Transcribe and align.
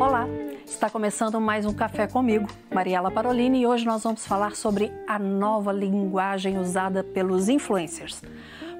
Olá, 0.00 0.26
está 0.64 0.88
começando 0.88 1.40
mais 1.40 1.66
um 1.66 1.74
Café 1.74 2.06
comigo, 2.06 2.48
Mariela 2.72 3.10
Parolini, 3.10 3.60
e 3.60 3.66
hoje 3.66 3.84
nós 3.84 4.02
vamos 4.02 4.26
falar 4.26 4.56
sobre 4.56 4.90
a 5.06 5.18
nova 5.18 5.72
linguagem 5.72 6.58
usada 6.58 7.04
pelos 7.04 7.48
influencers. 7.48 8.22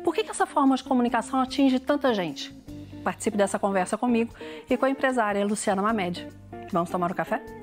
Por 0.02 0.14
que, 0.14 0.24
que 0.24 0.30
essa 0.30 0.46
forma 0.46 0.76
de 0.76 0.84
comunicação 0.84 1.40
atinge 1.40 1.78
tanta 1.78 2.14
gente? 2.14 2.54
Participe 3.04 3.36
dessa 3.36 3.58
conversa 3.58 3.98
comigo 3.98 4.34
e 4.68 4.76
com 4.76 4.86
a 4.86 4.90
empresária 4.90 5.44
Luciana 5.44 5.82
Mamed. 5.82 6.26
Vamos 6.72 6.90
tomar 6.90 7.10
um 7.10 7.14
café? 7.14 7.59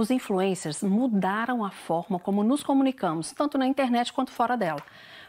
Os 0.00 0.10
influencers 0.10 0.82
mudaram 0.82 1.62
a 1.62 1.70
forma 1.70 2.18
como 2.18 2.42
nos 2.42 2.62
comunicamos, 2.62 3.32
tanto 3.32 3.58
na 3.58 3.66
internet 3.66 4.14
quanto 4.14 4.30
fora 4.30 4.56
dela. 4.56 4.82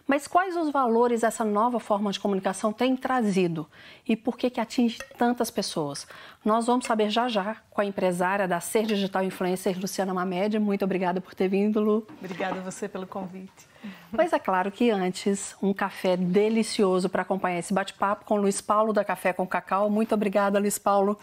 Mas 0.07 0.29
quais 0.29 0.55
os 0.55 0.71
valores 0.71 1.23
essa 1.23 1.43
nova 1.43 1.77
forma 1.77 2.09
de 2.09 2.21
comunicação 2.21 2.71
tem 2.71 2.95
trazido 2.95 3.67
e 4.07 4.15
por 4.15 4.37
que, 4.37 4.49
que 4.49 4.61
atinge 4.61 4.97
tantas 5.17 5.51
pessoas? 5.51 6.07
Nós 6.45 6.67
vamos 6.67 6.85
saber 6.85 7.09
já 7.09 7.27
já 7.27 7.57
com 7.69 7.81
a 7.81 7.85
empresária 7.85 8.47
da 8.47 8.61
Ser 8.61 8.85
Digital 8.85 9.25
Influencer, 9.25 9.77
Luciana 9.77 10.13
Mamed. 10.13 10.57
Muito 10.57 10.85
obrigada 10.85 11.19
por 11.19 11.35
ter 11.35 11.49
vindo, 11.49 11.81
Lu. 11.81 12.07
Obrigada 12.17 12.61
a 12.61 12.63
você 12.63 12.87
pelo 12.87 13.05
convite. 13.05 13.67
Mas 14.09 14.31
é 14.31 14.39
claro 14.39 14.71
que 14.71 14.89
antes, 14.89 15.53
um 15.61 15.73
café 15.73 16.15
delicioso 16.15 17.09
para 17.09 17.23
acompanhar 17.23 17.59
esse 17.59 17.73
bate-papo 17.73 18.23
com 18.23 18.37
Luiz 18.37 18.61
Paulo 18.61 18.93
da 18.93 19.03
Café 19.03 19.33
com 19.33 19.45
Cacau. 19.45 19.89
Muito 19.89 20.15
obrigada, 20.15 20.57
Luiz 20.59 20.79
Paulo. 20.79 21.19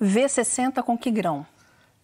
V60 0.00 0.82
com 0.82 0.96
que 0.96 1.10
grão? 1.10 1.46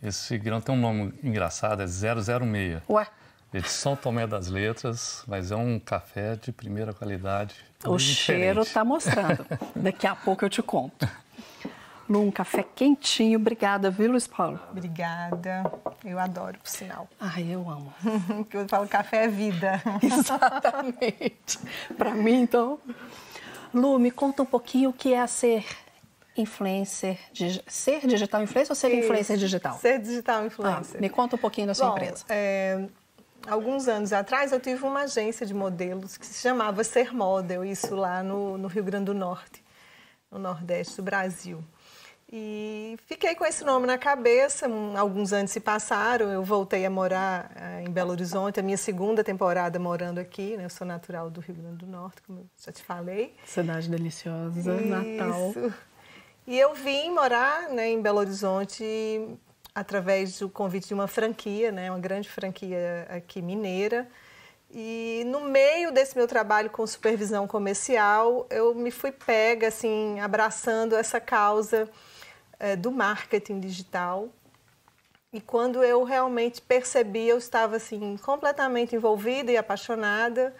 Esse 0.02 0.36
grão 0.36 0.60
tem 0.60 0.74
um 0.74 0.78
nome 0.78 1.14
engraçado, 1.22 1.80
é 1.82 1.86
006. 1.86 2.82
Ué? 2.88 3.06
É 3.54 3.60
de 3.60 3.68
São 3.68 3.94
Tomé 3.94 4.26
das 4.26 4.48
Letras, 4.48 5.22
mas 5.28 5.52
é 5.52 5.56
um 5.56 5.78
café 5.78 6.34
de 6.34 6.50
primeira 6.50 6.92
qualidade. 6.92 7.54
O 7.84 7.98
cheiro 7.98 8.62
está 8.62 8.82
mostrando. 8.82 9.46
Daqui 9.76 10.06
a 10.06 10.16
pouco 10.16 10.44
eu 10.44 10.48
te 10.48 10.62
conto. 10.62 11.06
Lu, 12.08 12.22
um 12.22 12.30
café 12.30 12.62
quentinho. 12.62 13.38
Obrigada, 13.38 13.90
viu, 13.90 14.10
Luiz 14.10 14.26
Paulo? 14.26 14.58
Obrigada. 14.70 15.70
Eu 16.04 16.18
adoro, 16.18 16.58
por 16.58 16.68
sinal. 16.68 17.06
Ai, 17.20 17.46
eu 17.50 17.68
amo. 17.70 17.92
Porque 18.38 18.56
eu 18.56 18.68
falo 18.68 18.88
café 18.88 19.24
é 19.24 19.28
vida. 19.28 19.80
Exatamente. 20.02 21.58
Para 21.96 22.12
mim, 22.14 22.42
então. 22.42 22.80
Lu, 23.72 23.98
me 23.98 24.10
conta 24.10 24.42
um 24.42 24.46
pouquinho 24.46 24.90
o 24.90 24.92
que 24.92 25.14
é 25.14 25.26
ser 25.26 25.64
influencer, 26.36 27.18
ser 27.66 28.06
digital 28.06 28.42
influencer 28.42 28.72
ou 28.72 28.76
ser 28.76 28.88
Isso, 28.88 29.04
influencer 29.04 29.36
digital? 29.36 29.78
Ser 29.78 29.98
digital 30.00 30.46
influencer. 30.46 30.96
Ah, 30.96 31.00
me 31.00 31.08
conta 31.08 31.36
um 31.36 31.38
pouquinho 31.38 31.66
da 31.66 31.74
sua 31.74 31.88
Bom, 31.88 31.96
empresa. 31.96 32.24
É, 32.28 32.86
alguns 33.46 33.88
anos 33.88 34.12
atrás 34.12 34.52
eu 34.52 34.60
tive 34.60 34.84
uma 34.84 35.02
agência 35.02 35.44
de 35.44 35.52
modelos 35.52 36.16
que 36.16 36.26
se 36.26 36.40
chamava 36.40 36.82
Ser 36.84 37.14
Model, 37.14 37.64
isso 37.64 37.94
lá 37.94 38.22
no, 38.22 38.56
no 38.56 38.68
Rio 38.68 38.84
Grande 38.84 39.06
do 39.06 39.14
Norte, 39.14 39.62
no 40.30 40.38
Nordeste 40.38 40.96
do 40.96 41.02
Brasil. 41.02 41.62
E 42.34 42.96
fiquei 43.04 43.34
com 43.34 43.44
esse 43.44 43.62
nome 43.62 43.86
na 43.86 43.98
cabeça. 43.98 44.66
Alguns 44.96 45.34
anos 45.34 45.50
se 45.50 45.60
passaram, 45.60 46.30
eu 46.30 46.42
voltei 46.42 46.86
a 46.86 46.88
morar 46.88 47.52
eh, 47.54 47.84
em 47.86 47.90
Belo 47.90 48.10
Horizonte, 48.10 48.58
a 48.58 48.62
minha 48.62 48.78
segunda 48.78 49.22
temporada 49.22 49.78
morando 49.78 50.18
aqui. 50.18 50.56
Né? 50.56 50.64
Eu 50.64 50.70
sou 50.70 50.86
natural 50.86 51.28
do 51.28 51.42
Rio 51.42 51.56
Grande 51.56 51.76
do 51.76 51.86
Norte, 51.86 52.22
como 52.22 52.38
eu 52.38 52.46
já 52.56 52.72
te 52.72 52.82
falei. 52.82 53.34
Cidade 53.44 53.90
deliciosa, 53.90 54.74
Isso. 54.74 54.88
Natal. 54.88 55.52
E 56.46 56.58
eu 56.58 56.74
vim 56.74 57.10
morar 57.10 57.68
né, 57.68 57.90
em 57.90 58.02
Belo 58.02 58.18
Horizonte 58.18 58.74
através 59.72 60.40
do 60.40 60.48
convite 60.48 60.88
de 60.88 60.94
uma 60.94 61.06
franquia, 61.06 61.70
né, 61.70 61.90
uma 61.90 62.00
grande 62.00 62.28
franquia 62.28 63.06
aqui 63.08 63.40
mineira. 63.40 64.08
E 64.74 65.22
no 65.26 65.42
meio 65.42 65.92
desse 65.92 66.16
meu 66.16 66.26
trabalho 66.26 66.68
com 66.68 66.84
supervisão 66.86 67.46
comercial, 67.46 68.46
eu 68.50 68.74
me 68.74 68.90
fui 68.90 69.12
pega, 69.12 69.68
assim, 69.68 70.18
abraçando 70.18 70.96
essa 70.96 71.20
causa 71.20 71.88
é, 72.58 72.74
do 72.74 72.90
marketing 72.90 73.60
digital. 73.60 74.28
E 75.32 75.40
quando 75.40 75.84
eu 75.84 76.02
realmente 76.02 76.60
percebi, 76.60 77.28
eu 77.28 77.38
estava, 77.38 77.76
assim, 77.76 78.16
completamente 78.16 78.96
envolvida 78.96 79.52
e 79.52 79.56
apaixonada, 79.56 80.54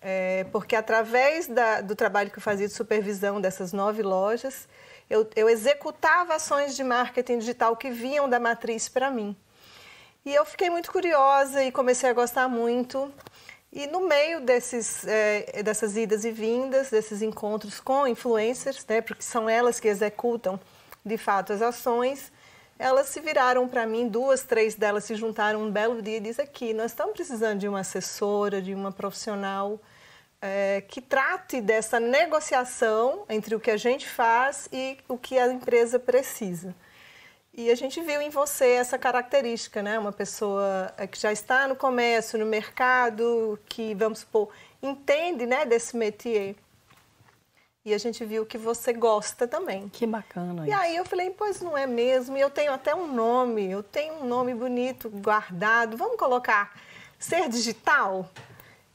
é, 0.00 0.44
porque 0.52 0.76
através 0.76 1.46
da, 1.46 1.80
do 1.80 1.96
trabalho 1.96 2.30
que 2.30 2.38
eu 2.38 2.42
fazia 2.42 2.66
de 2.66 2.74
supervisão 2.74 3.40
dessas 3.40 3.72
nove 3.72 4.02
lojas, 4.02 4.68
eu, 5.12 5.28
eu 5.36 5.48
executava 5.48 6.34
ações 6.34 6.74
de 6.74 6.82
marketing 6.82 7.38
digital 7.38 7.76
que 7.76 7.90
vinham 7.90 8.26
da 8.26 8.40
matriz 8.40 8.88
para 8.88 9.10
mim. 9.10 9.36
E 10.24 10.34
eu 10.34 10.46
fiquei 10.46 10.70
muito 10.70 10.90
curiosa 10.90 11.62
e 11.62 11.70
comecei 11.70 12.08
a 12.08 12.14
gostar 12.14 12.48
muito. 12.48 13.12
E 13.70 13.86
no 13.86 14.08
meio 14.08 14.40
desses, 14.40 15.06
é, 15.06 15.62
dessas 15.62 15.98
idas 15.98 16.24
e 16.24 16.30
vindas, 16.30 16.88
desses 16.88 17.20
encontros 17.20 17.78
com 17.78 18.06
influencers, 18.06 18.86
né, 18.88 19.02
porque 19.02 19.22
são 19.22 19.50
elas 19.50 19.78
que 19.78 19.88
executam 19.88 20.58
de 21.04 21.18
fato 21.18 21.52
as 21.52 21.60
ações, 21.60 22.32
elas 22.78 23.08
se 23.08 23.20
viraram 23.20 23.68
para 23.68 23.84
mim, 23.84 24.08
duas, 24.08 24.42
três 24.42 24.74
delas 24.74 25.04
se 25.04 25.14
juntaram 25.14 25.62
um 25.62 25.70
belo 25.70 26.00
dia 26.00 26.16
e 26.16 26.20
dizem 26.20 26.44
aqui, 26.44 26.72
nós 26.72 26.92
estamos 26.92 27.12
precisando 27.12 27.58
de 27.58 27.68
uma 27.68 27.80
assessora, 27.80 28.62
de 28.62 28.74
uma 28.74 28.92
profissional 28.92 29.78
é, 30.42 30.80
que 30.80 31.00
trate 31.00 31.60
dessa 31.60 32.00
negociação 32.00 33.24
entre 33.28 33.54
o 33.54 33.60
que 33.60 33.70
a 33.70 33.76
gente 33.76 34.08
faz 34.08 34.68
e 34.72 34.98
o 35.08 35.16
que 35.16 35.38
a 35.38 35.46
empresa 35.52 36.00
precisa. 36.00 36.74
E 37.54 37.70
a 37.70 37.74
gente 37.76 38.00
viu 38.00 38.20
em 38.20 38.30
você 38.30 38.70
essa 38.70 38.98
característica, 38.98 39.82
né? 39.82 39.98
Uma 39.98 40.10
pessoa 40.10 40.92
é, 40.96 41.06
que 41.06 41.20
já 41.20 41.30
está 41.30 41.68
no 41.68 41.76
comércio, 41.76 42.38
no 42.38 42.46
mercado, 42.46 43.58
que, 43.66 43.94
vamos 43.94 44.20
supor, 44.20 44.48
entende 44.82 45.46
né, 45.46 45.64
desse 45.64 45.96
métier. 45.96 46.56
E 47.84 47.92
a 47.92 47.98
gente 47.98 48.24
viu 48.24 48.46
que 48.46 48.56
você 48.56 48.92
gosta 48.92 49.46
também. 49.46 49.88
Que 49.90 50.06
bacana. 50.06 50.66
E 50.66 50.70
isso. 50.70 50.80
aí 50.80 50.96
eu 50.96 51.04
falei, 51.04 51.30
pois 51.30 51.60
não 51.60 51.76
é 51.76 51.86
mesmo? 51.86 52.36
E 52.36 52.40
eu 52.40 52.48
tenho 52.48 52.72
até 52.72 52.94
um 52.94 53.12
nome, 53.12 53.70
eu 53.70 53.82
tenho 53.82 54.14
um 54.14 54.24
nome 54.24 54.54
bonito 54.54 55.10
guardado. 55.10 55.96
Vamos 55.96 56.16
colocar 56.16 56.72
Ser 57.18 57.48
Digital? 57.48 58.28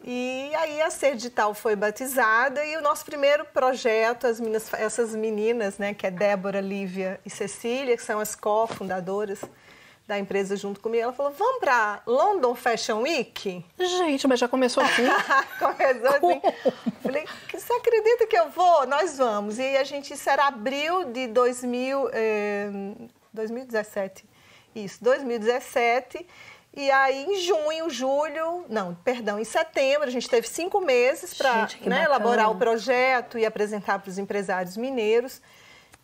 E 0.10 0.56
aí 0.56 0.82
a 0.82 0.90
Ser 0.90 1.18
Digital 1.18 1.54
foi 1.54 1.76
batizada 1.76 2.64
e 2.64 2.78
o 2.78 2.82
nosso 2.82 3.04
primeiro 3.04 3.44
projeto, 3.44 4.26
as 4.26 4.40
meninas, 4.40 4.74
essas 4.76 5.14
meninas, 5.14 5.78
né, 5.78 5.94
que 5.94 6.08
é 6.08 6.10
Débora, 6.10 6.62
Lívia 6.62 7.20
e 7.26 7.30
Cecília, 7.30 7.98
que 7.98 8.02
são 8.02 8.18
as 8.18 8.34
co-fundadoras 8.34 9.42
da 10.08 10.18
empresa 10.18 10.56
junto 10.56 10.80
comigo, 10.80 11.04
ela 11.04 11.12
falou: 11.12 11.34
"Vamos 11.34 11.60
para 11.60 12.02
London 12.08 12.56
Fashion 12.56 13.02
Week?" 13.02 13.66
Gente, 13.78 14.26
mas 14.30 14.40
já 14.40 14.48
começou 14.48 14.82
assim? 14.82 15.04
começou 15.60 16.08
assim. 16.08 16.42
Falei: 17.04 17.26
"Você 17.54 17.74
acredita 17.74 18.26
que 18.28 18.38
eu 18.38 18.50
vou? 18.50 18.88
Nós 18.88 19.18
vamos". 19.18 19.60
E 19.60 19.76
a 19.76 19.84
gente 19.84 20.16
será 20.16 20.48
abril 20.48 21.12
de 21.12 21.28
2000, 21.28 22.10
eh, 22.14 22.70
2017. 23.34 24.24
Isso, 24.74 25.04
2017. 25.04 26.26
E 26.78 26.92
aí, 26.92 27.24
em 27.24 27.42
junho, 27.42 27.90
julho, 27.90 28.64
não, 28.70 28.94
perdão, 29.04 29.40
em 29.40 29.44
setembro, 29.44 30.08
a 30.08 30.12
gente 30.12 30.30
teve 30.30 30.48
cinco 30.48 30.80
meses 30.80 31.34
para 31.34 31.68
né, 31.82 32.04
elaborar 32.04 32.52
o 32.52 32.56
projeto 32.56 33.40
e 33.40 33.48
apresentar 33.48 33.98
para 33.98 34.12
os 34.12 34.20
empresários 34.20 34.78
mineiros. 34.78 35.42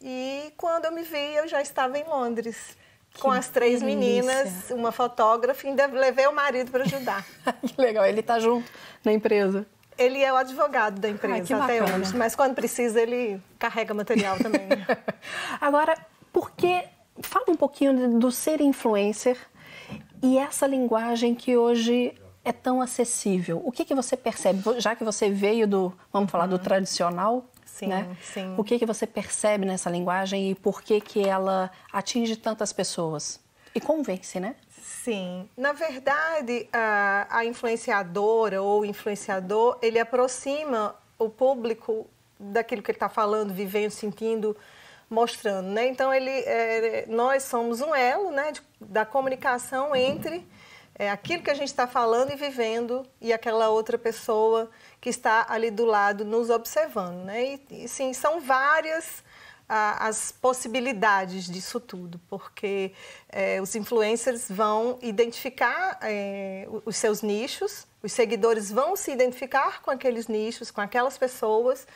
E 0.02 0.52
quando 0.58 0.86
eu 0.86 0.92
me 0.92 1.04
vi, 1.04 1.36
eu 1.36 1.48
já 1.48 1.62
estava 1.62 2.00
em 2.00 2.04
Londres. 2.04 2.76
Que 3.12 3.22
com 3.22 3.30
as 3.30 3.50
três 3.50 3.82
delícia. 3.82 4.00
meninas, 4.00 4.72
uma 4.72 4.92
fotógrafa, 4.92 5.64
e 5.64 5.70
ainda 5.70 5.86
levei 5.86 6.26
o 6.26 6.34
marido 6.34 6.72
para 6.72 6.86
ajudar. 6.86 7.24
que 7.62 7.80
legal, 7.80 8.04
ele 8.04 8.22
está 8.22 8.40
junto 8.40 8.68
na 9.06 9.14
empresa. 9.14 9.68
Ele 9.96 10.24
é 10.24 10.34
o 10.34 10.36
advogado 10.36 11.00
da 11.00 11.08
empresa 11.08 11.56
Ai, 11.56 11.62
até 11.62 11.80
bacana. 11.82 12.00
hoje, 12.00 12.18
mas 12.18 12.36
quando 12.36 12.56
precisa 12.56 13.00
ele 13.00 13.40
carrega 13.60 13.94
material 13.94 14.40
também. 14.40 14.68
Agora, 15.62 15.96
por 16.32 16.50
que. 16.50 16.84
Fala 17.22 17.46
um 17.48 17.56
pouquinho 17.56 18.18
do 18.18 18.32
ser 18.32 18.60
influencer 18.60 19.38
e 20.24 20.38
essa 20.38 20.66
linguagem 20.66 21.36
que 21.36 21.58
hoje 21.58 22.16
é 22.46 22.54
tão 22.54 22.82
acessível, 22.82 23.62
o 23.64 23.72
que, 23.72 23.84
que 23.84 23.94
você 23.94 24.16
percebe? 24.16 24.62
Já 24.80 24.96
que 24.96 25.04
você 25.04 25.30
veio 25.30 25.68
do, 25.68 25.94
vamos 26.12 26.32
falar, 26.32 26.48
do 26.48 26.56
uhum. 26.56 26.62
tradicional, 26.62 27.46
sim, 27.66 27.88
né? 27.88 28.16
sim. 28.22 28.56
O 28.58 28.64
que, 28.64 28.80
que 28.80 28.86
você 28.86 29.06
percebe 29.06 29.66
nessa 29.66 29.90
linguagem 29.90 30.52
e 30.52 30.56
por 30.56 30.82
que, 30.82 31.02
que 31.02 31.22
ela 31.28 31.70
atinge 31.92 32.38
tantas 32.38 32.72
pessoas? 32.72 33.40
E 33.76 33.82
convence, 33.82 34.40
né? 34.40 34.56
Sim. 34.70 35.50
Na 35.58 35.74
verdade, 35.74 36.70
a, 36.72 37.28
a 37.30 37.46
influenciadora 37.46 38.62
ou 38.62 38.86
influenciador, 38.86 39.78
ele 39.82 40.00
aproxima 40.00 40.96
o 41.20 41.30
público 41.30 42.08
daquilo 42.40 42.82
que 42.82 42.92
ele 42.92 42.96
está 42.96 43.10
falando, 43.10 43.54
vivendo, 43.54 43.92
sentindo, 43.92 44.56
mostrando, 45.14 45.70
né? 45.70 45.88
Então 45.88 46.14
ele, 46.14 46.32
é, 46.32 47.06
nós 47.08 47.44
somos 47.44 47.80
um 47.80 47.94
elo, 47.94 48.32
né, 48.32 48.52
de, 48.52 48.62
da 48.82 49.06
comunicação 49.06 49.96
entre 49.96 50.46
é, 50.96 51.10
aquilo 51.10 51.44
que 51.44 51.52
a 51.52 51.54
gente 51.54 51.68
está 51.68 51.88
falando 51.88 52.32
e 52.32 52.36
vivendo 52.36 53.06
e 53.22 53.32
aquela 53.32 53.70
outra 53.70 53.98
pessoa 53.98 54.70
que 55.00 55.10
está 55.10 55.46
ali 55.48 55.72
do 55.72 55.86
lado 55.86 56.26
nos 56.26 56.50
observando, 56.50 57.24
né? 57.26 57.60
E, 57.70 57.84
e 57.84 57.88
sim, 57.88 58.14
são 58.14 58.42
várias 58.42 59.24
a, 59.68 60.08
as 60.08 60.32
possibilidades 60.32 61.46
disso 61.46 61.80
tudo, 61.80 62.20
porque 62.30 62.92
é, 63.30 63.62
os 63.62 63.76
influencers 63.76 64.46
vão 64.50 65.00
identificar 65.02 65.98
é, 66.02 66.68
os 66.86 66.96
seus 66.96 67.22
nichos, 67.22 67.88
os 68.02 68.12
seguidores 68.12 68.72
vão 68.72 68.96
se 68.96 69.12
identificar 69.12 69.82
com 69.82 69.90
aqueles 69.90 70.28
nichos, 70.28 70.70
com 70.70 70.82
aquelas 70.82 71.18
pessoas, 71.18 71.88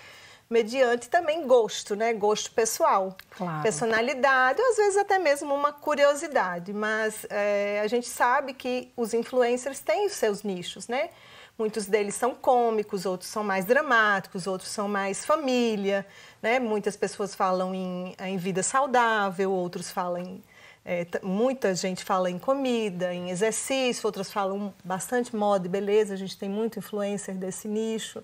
mediante 0.49 1.09
também 1.09 1.45
gosto, 1.45 1.95
né? 1.95 2.13
Gosto 2.13 2.51
pessoal, 2.51 3.15
claro. 3.31 3.61
personalidade, 3.61 4.61
ou 4.61 4.69
às 4.69 4.77
vezes 4.77 4.97
até 4.97 5.19
mesmo 5.19 5.53
uma 5.53 5.73
curiosidade. 5.73 6.71
Mas 6.73 7.25
é, 7.29 7.81
a 7.83 7.87
gente 7.87 8.07
sabe 8.07 8.53
que 8.53 8.91
os 8.95 9.13
influencers 9.13 9.79
têm 9.79 10.05
os 10.07 10.13
seus 10.13 10.43
nichos, 10.43 10.87
né? 10.87 11.09
Muitos 11.57 11.87
deles 11.87 12.13
são 12.13 12.35
cômicos, 12.35 13.05
outros 13.05 13.29
são 13.31 13.43
mais 13.43 13.65
dramáticos, 13.65 14.45
outros 14.45 14.69
são 14.69 14.87
mais 14.87 15.25
família, 15.25 16.05
né? 16.41 16.59
Muitas 16.59 16.95
pessoas 16.95 17.33
falam 17.33 17.73
em, 17.73 18.15
em 18.19 18.37
vida 18.37 18.61
saudável, 18.61 19.51
outros 19.51 19.89
falam 19.89 20.21
em, 20.21 20.43
é, 20.85 21.05
muita 21.23 21.73
gente 21.75 22.05
fala 22.05 22.29
em 22.29 22.37
comida, 22.39 23.13
em 23.13 23.31
exercício, 23.31 24.05
outras 24.05 24.31
falam 24.31 24.73
bastante 24.83 25.35
moda 25.35 25.65
e 25.65 25.69
beleza. 25.69 26.13
A 26.13 26.17
gente 26.17 26.37
tem 26.37 26.47
muito 26.47 26.79
influencer 26.79 27.35
desse 27.35 27.67
nicho. 27.67 28.23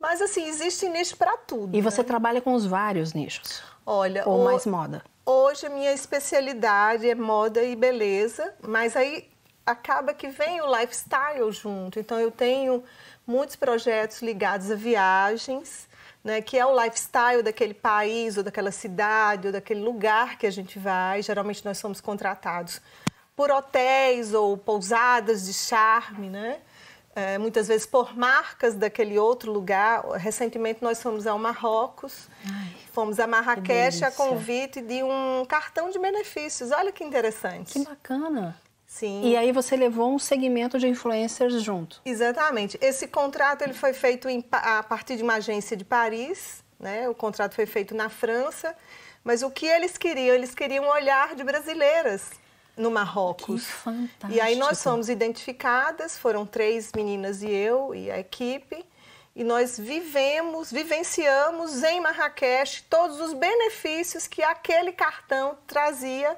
Mas 0.00 0.20
assim, 0.20 0.46
existe 0.46 0.88
nicho 0.88 1.16
para 1.16 1.36
tudo. 1.36 1.76
E 1.76 1.80
você 1.80 2.02
né? 2.02 2.08
trabalha 2.08 2.40
com 2.40 2.54
os 2.54 2.66
vários 2.66 3.12
nichos? 3.12 3.62
Olha, 3.84 4.28
ou 4.28 4.42
o... 4.42 4.44
mais 4.44 4.66
moda? 4.66 5.02
Hoje 5.24 5.66
a 5.66 5.70
minha 5.70 5.92
especialidade 5.92 7.08
é 7.08 7.14
moda 7.14 7.62
e 7.62 7.74
beleza, 7.74 8.54
mas 8.62 8.96
aí 8.96 9.28
acaba 9.64 10.14
que 10.14 10.28
vem 10.28 10.60
o 10.60 10.78
lifestyle 10.78 11.50
junto. 11.50 11.98
Então 11.98 12.20
eu 12.20 12.30
tenho 12.30 12.84
muitos 13.26 13.56
projetos 13.56 14.22
ligados 14.22 14.70
a 14.70 14.76
viagens, 14.76 15.88
né, 16.22 16.40
que 16.40 16.56
é 16.56 16.64
o 16.64 16.80
lifestyle 16.80 17.42
daquele 17.42 17.74
país 17.74 18.36
ou 18.36 18.44
daquela 18.44 18.70
cidade 18.70 19.48
ou 19.48 19.52
daquele 19.52 19.80
lugar 19.80 20.38
que 20.38 20.46
a 20.46 20.50
gente 20.50 20.78
vai. 20.78 21.22
Geralmente 21.22 21.64
nós 21.64 21.78
somos 21.78 22.00
contratados 22.00 22.80
por 23.34 23.50
hotéis 23.50 24.32
ou 24.32 24.56
pousadas 24.56 25.44
de 25.44 25.52
charme, 25.52 26.30
né? 26.30 26.60
É, 27.16 27.38
muitas 27.38 27.66
vezes 27.66 27.86
por 27.86 28.14
marcas 28.14 28.74
daquele 28.74 29.18
outro 29.18 29.50
lugar. 29.50 30.04
Recentemente 30.18 30.82
nós 30.82 31.02
fomos 31.02 31.26
ao 31.26 31.38
Marrocos, 31.38 32.28
Ai, 32.44 32.74
fomos 32.92 33.18
a 33.18 33.26
Marrakech 33.26 34.04
a 34.04 34.10
convite 34.10 34.82
de 34.82 35.02
um 35.02 35.42
cartão 35.48 35.88
de 35.90 35.98
benefícios. 35.98 36.70
Olha 36.70 36.92
que 36.92 37.02
interessante. 37.02 37.72
Que 37.72 37.84
bacana. 37.84 38.60
Sim. 38.86 39.22
E 39.24 39.34
aí 39.34 39.50
você 39.50 39.76
levou 39.76 40.14
um 40.14 40.18
segmento 40.18 40.78
de 40.78 40.86
influencers 40.86 41.62
junto. 41.62 42.02
Exatamente. 42.04 42.78
Esse 42.82 43.08
contrato 43.08 43.62
ele 43.62 43.74
foi 43.74 43.94
feito 43.94 44.28
em, 44.28 44.44
a 44.52 44.82
partir 44.82 45.16
de 45.16 45.22
uma 45.22 45.36
agência 45.36 45.74
de 45.74 45.84
Paris, 45.84 46.62
né? 46.78 47.08
O 47.08 47.14
contrato 47.14 47.54
foi 47.54 47.66
feito 47.66 47.94
na 47.94 48.10
França, 48.10 48.76
mas 49.24 49.42
o 49.42 49.50
que 49.50 49.66
eles 49.66 49.96
queriam? 49.96 50.34
Eles 50.34 50.54
queriam 50.54 50.84
um 50.84 50.88
olhar 50.88 51.34
de 51.34 51.42
brasileiras 51.42 52.30
no 52.76 52.90
Marrocos. 52.90 53.64
Que 53.64 53.72
fantástico. 53.72 54.32
E 54.32 54.40
aí 54.40 54.56
nós 54.56 54.82
fomos 54.82 55.08
identificadas, 55.08 56.18
foram 56.18 56.44
três 56.44 56.92
meninas 56.94 57.42
e 57.42 57.50
eu 57.50 57.94
e 57.94 58.10
a 58.10 58.18
equipe, 58.18 58.84
e 59.34 59.44
nós 59.44 59.78
vivemos, 59.78 60.70
vivenciamos 60.70 61.82
em 61.82 62.00
Marrakech 62.00 62.84
todos 62.90 63.20
os 63.20 63.32
benefícios 63.32 64.26
que 64.26 64.42
aquele 64.42 64.92
cartão 64.92 65.56
trazia 65.66 66.36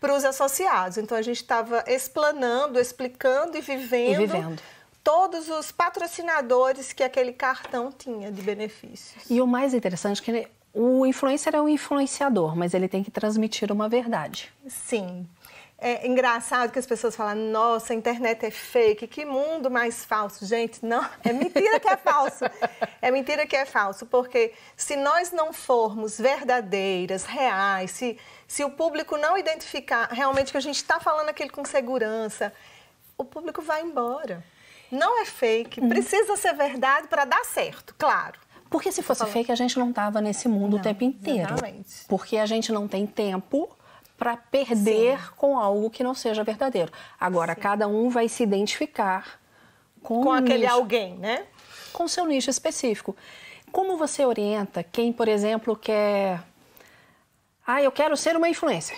para 0.00 0.14
os 0.14 0.24
associados. 0.24 0.98
Então 0.98 1.16
a 1.16 1.22
gente 1.22 1.42
estava 1.42 1.84
explanando, 1.86 2.78
explicando 2.78 3.56
e 3.56 3.60
vivendo, 3.60 4.22
e 4.22 4.26
vivendo 4.26 4.62
todos 5.02 5.48
os 5.48 5.72
patrocinadores 5.72 6.92
que 6.92 7.02
aquele 7.02 7.32
cartão 7.32 7.90
tinha 7.90 8.30
de 8.30 8.42
benefícios. 8.42 9.24
E 9.28 9.40
o 9.40 9.46
mais 9.46 9.74
interessante 9.74 10.20
é 10.20 10.24
que 10.24 10.48
o 10.72 11.04
influencer 11.04 11.54
é 11.54 11.60
um 11.60 11.68
influenciador, 11.68 12.56
mas 12.56 12.74
ele 12.74 12.88
tem 12.88 13.02
que 13.02 13.10
transmitir 13.10 13.72
uma 13.72 13.88
verdade. 13.88 14.52
Sim. 14.68 15.26
É 15.82 16.06
engraçado 16.06 16.70
que 16.70 16.78
as 16.78 16.84
pessoas 16.84 17.16
falam, 17.16 17.34
nossa, 17.50 17.94
a 17.94 17.96
internet 17.96 18.44
é 18.44 18.50
fake, 18.50 19.06
que 19.06 19.24
mundo 19.24 19.70
mais 19.70 20.04
falso. 20.04 20.44
Gente, 20.44 20.84
não, 20.84 21.02
é 21.24 21.32
mentira 21.32 21.80
que 21.80 21.88
é 21.88 21.96
falso. 21.96 22.44
É 23.00 23.10
mentira 23.10 23.46
que 23.46 23.56
é 23.56 23.64
falso, 23.64 24.04
porque 24.04 24.52
se 24.76 24.94
nós 24.94 25.32
não 25.32 25.54
formos 25.54 26.18
verdadeiras, 26.18 27.24
reais, 27.24 27.92
se, 27.92 28.18
se 28.46 28.62
o 28.62 28.70
público 28.70 29.16
não 29.16 29.38
identificar 29.38 30.08
realmente 30.12 30.52
que 30.52 30.58
a 30.58 30.60
gente 30.60 30.76
está 30.76 31.00
falando 31.00 31.30
aquilo 31.30 31.50
com 31.50 31.64
segurança, 31.64 32.52
o 33.16 33.24
público 33.24 33.62
vai 33.62 33.80
embora. 33.80 34.44
Não 34.90 35.22
é 35.22 35.24
fake, 35.24 35.80
uhum. 35.80 35.88
precisa 35.88 36.36
ser 36.36 36.52
verdade 36.52 37.08
para 37.08 37.24
dar 37.24 37.44
certo, 37.44 37.94
claro. 37.96 38.38
Porque 38.68 38.92
se 38.92 39.02
fosse 39.02 39.24
fake, 39.26 39.50
a 39.50 39.54
gente 39.54 39.78
não 39.78 39.90
estava 39.90 40.20
nesse 40.20 40.46
mundo 40.46 40.74
não, 40.74 40.78
o 40.78 40.82
tempo 40.82 41.02
inteiro. 41.02 41.54
Exatamente. 41.54 42.04
Porque 42.06 42.36
a 42.36 42.46
gente 42.46 42.70
não 42.70 42.86
tem 42.86 43.06
tempo 43.06 43.68
para 44.20 44.36
perder 44.36 45.18
Sim. 45.18 45.30
com 45.34 45.58
algo 45.58 45.88
que 45.88 46.04
não 46.04 46.14
seja 46.14 46.44
verdadeiro. 46.44 46.92
Agora, 47.18 47.54
Sim. 47.54 47.60
cada 47.62 47.88
um 47.88 48.10
vai 48.10 48.28
se 48.28 48.42
identificar 48.42 49.40
com, 50.02 50.22
com 50.22 50.30
aquele 50.30 50.64
nicho, 50.64 50.74
alguém, 50.74 51.16
né? 51.16 51.46
Com 51.90 52.06
seu 52.06 52.26
nicho 52.26 52.50
específico. 52.50 53.16
Como 53.72 53.96
você 53.96 54.26
orienta 54.26 54.82
quem, 54.82 55.10
por 55.10 55.26
exemplo, 55.26 55.74
quer. 55.74 56.42
Ah, 57.66 57.82
eu 57.82 57.90
quero 57.90 58.14
ser 58.14 58.36
uma 58.36 58.46
influência. 58.46 58.94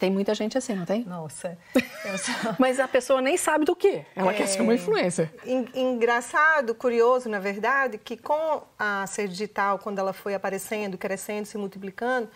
Tem 0.00 0.10
muita 0.10 0.34
gente 0.34 0.58
assim, 0.58 0.74
não 0.74 0.84
tem? 0.84 1.04
Nossa. 1.04 1.56
Só... 2.18 2.56
Mas 2.58 2.80
a 2.80 2.88
pessoa 2.88 3.20
nem 3.20 3.36
sabe 3.36 3.64
do 3.64 3.76
que. 3.76 4.04
Ela 4.16 4.32
é... 4.32 4.34
quer 4.34 4.48
ser 4.48 4.62
uma 4.62 4.74
influência. 4.74 5.32
Engraçado, 5.72 6.74
curioso, 6.74 7.28
na 7.28 7.38
verdade, 7.38 7.98
que 7.98 8.16
com 8.16 8.64
a 8.76 9.06
ser 9.06 9.28
digital, 9.28 9.78
quando 9.78 10.00
ela 10.00 10.12
foi 10.12 10.34
aparecendo, 10.34 10.98
crescendo, 10.98 11.46
se 11.46 11.56
multiplicando, 11.56 12.28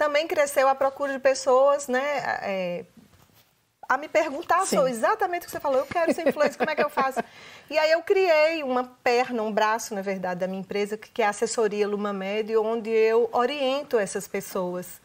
também 0.00 0.26
cresceu 0.26 0.66
a 0.66 0.74
procura 0.74 1.12
de 1.12 1.18
pessoas, 1.18 1.86
né? 1.86 2.22
É, 2.40 2.84
a 3.86 3.98
me 3.98 4.08
perguntar 4.08 4.64
sobre 4.66 4.90
exatamente 4.90 5.42
o 5.42 5.44
que 5.44 5.50
você 5.50 5.60
falou. 5.60 5.80
Eu 5.80 5.84
quero 5.84 6.14
ser 6.14 6.26
influencer, 6.26 6.56
como 6.56 6.70
é 6.70 6.74
que 6.74 6.82
eu 6.82 6.88
faço? 6.88 7.22
E 7.68 7.78
aí 7.78 7.90
eu 7.90 8.02
criei 8.02 8.62
uma 8.62 8.84
perna, 9.04 9.42
um 9.42 9.52
braço, 9.52 9.94
na 9.94 10.00
verdade, 10.00 10.40
da 10.40 10.46
minha 10.46 10.60
empresa, 10.60 10.96
que 10.96 11.20
é 11.20 11.26
a 11.26 11.28
assessoria 11.28 11.86
Lumamed, 11.86 12.56
onde 12.56 12.88
eu 12.88 13.28
oriento 13.30 13.98
essas 13.98 14.26
pessoas 14.26 15.02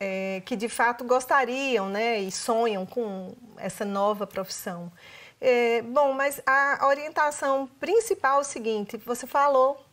é, 0.00 0.40
que 0.46 0.56
de 0.56 0.68
fato 0.70 1.04
gostariam, 1.04 1.90
né, 1.90 2.18
e 2.18 2.32
sonham 2.32 2.86
com 2.86 3.34
essa 3.58 3.84
nova 3.84 4.26
profissão. 4.26 4.90
É, 5.38 5.82
bom, 5.82 6.14
mas 6.14 6.40
a 6.46 6.86
orientação 6.86 7.68
principal 7.78 8.38
é 8.38 8.40
o 8.40 8.44
seguinte: 8.44 8.96
você 9.04 9.26
falou, 9.26 9.84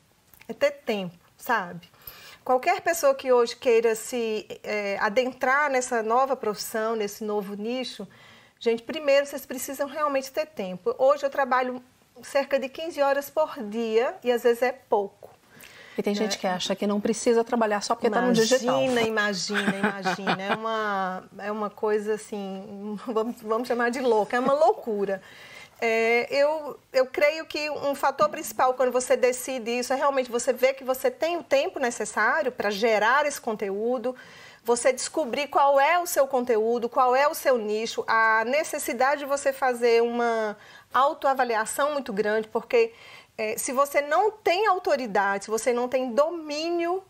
é 0.48 0.54
ter 0.54 0.72
tempo, 0.72 1.18
sabe? 1.36 1.90
Qualquer 2.44 2.82
pessoa 2.82 3.14
que 3.14 3.32
hoje 3.32 3.56
queira 3.56 3.96
se 3.96 4.48
é, 4.64 4.98
adentrar 5.00 5.70
nessa 5.70 6.02
nova 6.02 6.36
profissão, 6.36 6.96
nesse 6.96 7.24
novo 7.24 7.56
nicho, 7.56 8.08
gente, 8.60 8.84
primeiro 8.84 9.26
vocês 9.26 9.46
precisam 9.46 9.88
realmente 9.88 10.32
ter 10.32 10.48
tempo. 10.48 10.96
Hoje 10.98 11.26
eu 11.26 11.30
trabalho 11.30 11.84
cerca 12.24 12.60
de 12.60 12.68
15 12.68 13.02
horas 13.02 13.30
por 13.30 13.62
dia 13.64 14.16
e 14.24 14.32
às 14.32 14.44
vezes 14.44 14.62
é 14.62 14.72
pouco. 14.72 15.30
E 15.98 16.02
tem 16.02 16.16
gente 16.16 16.38
é. 16.38 16.40
que 16.40 16.48
acha 16.48 16.74
que 16.76 16.88
não 16.88 17.02
precisa 17.02 17.44
trabalhar 17.44 17.82
só 17.82 17.94
porque 17.94 18.08
está 18.08 18.22
no 18.22 18.32
digital. 18.32 18.82
Imagina, 18.82 19.02
imagina, 19.04 19.76
imagina. 19.78 20.42
É 20.42 20.56
uma, 20.56 21.24
é 21.40 21.52
uma 21.52 21.70
coisa 21.70 22.14
assim, 22.14 22.98
vamos, 23.06 23.36
vamos 23.42 23.68
chamar 23.68 23.92
de 23.92 24.00
louca, 24.00 24.38
é 24.38 24.40
uma 24.40 24.54
loucura. 24.54 25.22
É, 25.82 26.28
eu, 26.30 26.78
eu 26.92 27.06
creio 27.06 27.46
que 27.46 27.70
um 27.70 27.96
fator 27.96 28.28
principal 28.28 28.74
quando 28.74 28.92
você 28.92 29.16
decide 29.16 29.80
isso 29.80 29.94
é 29.94 29.96
realmente 29.96 30.30
você 30.30 30.52
ver 30.52 30.74
que 30.74 30.84
você 30.84 31.10
tem 31.10 31.38
o 31.38 31.44
tempo 31.44 31.80
necessário 31.80 32.52
para 32.52 32.70
gerar 32.70 33.26
esse 33.26 33.40
conteúdo, 33.40 34.14
você 34.64 34.92
descobrir 34.92 35.48
qual 35.48 35.80
é 35.80 35.98
o 35.98 36.06
seu 36.06 36.28
conteúdo, 36.28 36.90
qual 36.90 37.16
é 37.16 37.28
o 37.30 37.34
seu 37.34 37.58
nicho, 37.58 38.04
a 38.08 38.44
necessidade 38.46 39.22
de 39.22 39.26
você 39.26 39.54
fazer 39.54 40.04
uma 40.04 40.58
autoavaliação 40.94 41.94
muito 41.94 42.12
grande, 42.12 42.50
porque 42.50 42.94
é, 43.38 43.58
se 43.58 43.72
você 43.72 44.02
não 44.02 44.32
tem 44.32 44.68
autoridade, 44.68 45.46
se 45.46 45.52
você 45.52 45.72
não 45.72 45.88
tem 45.88 46.12
domínio 46.12 47.02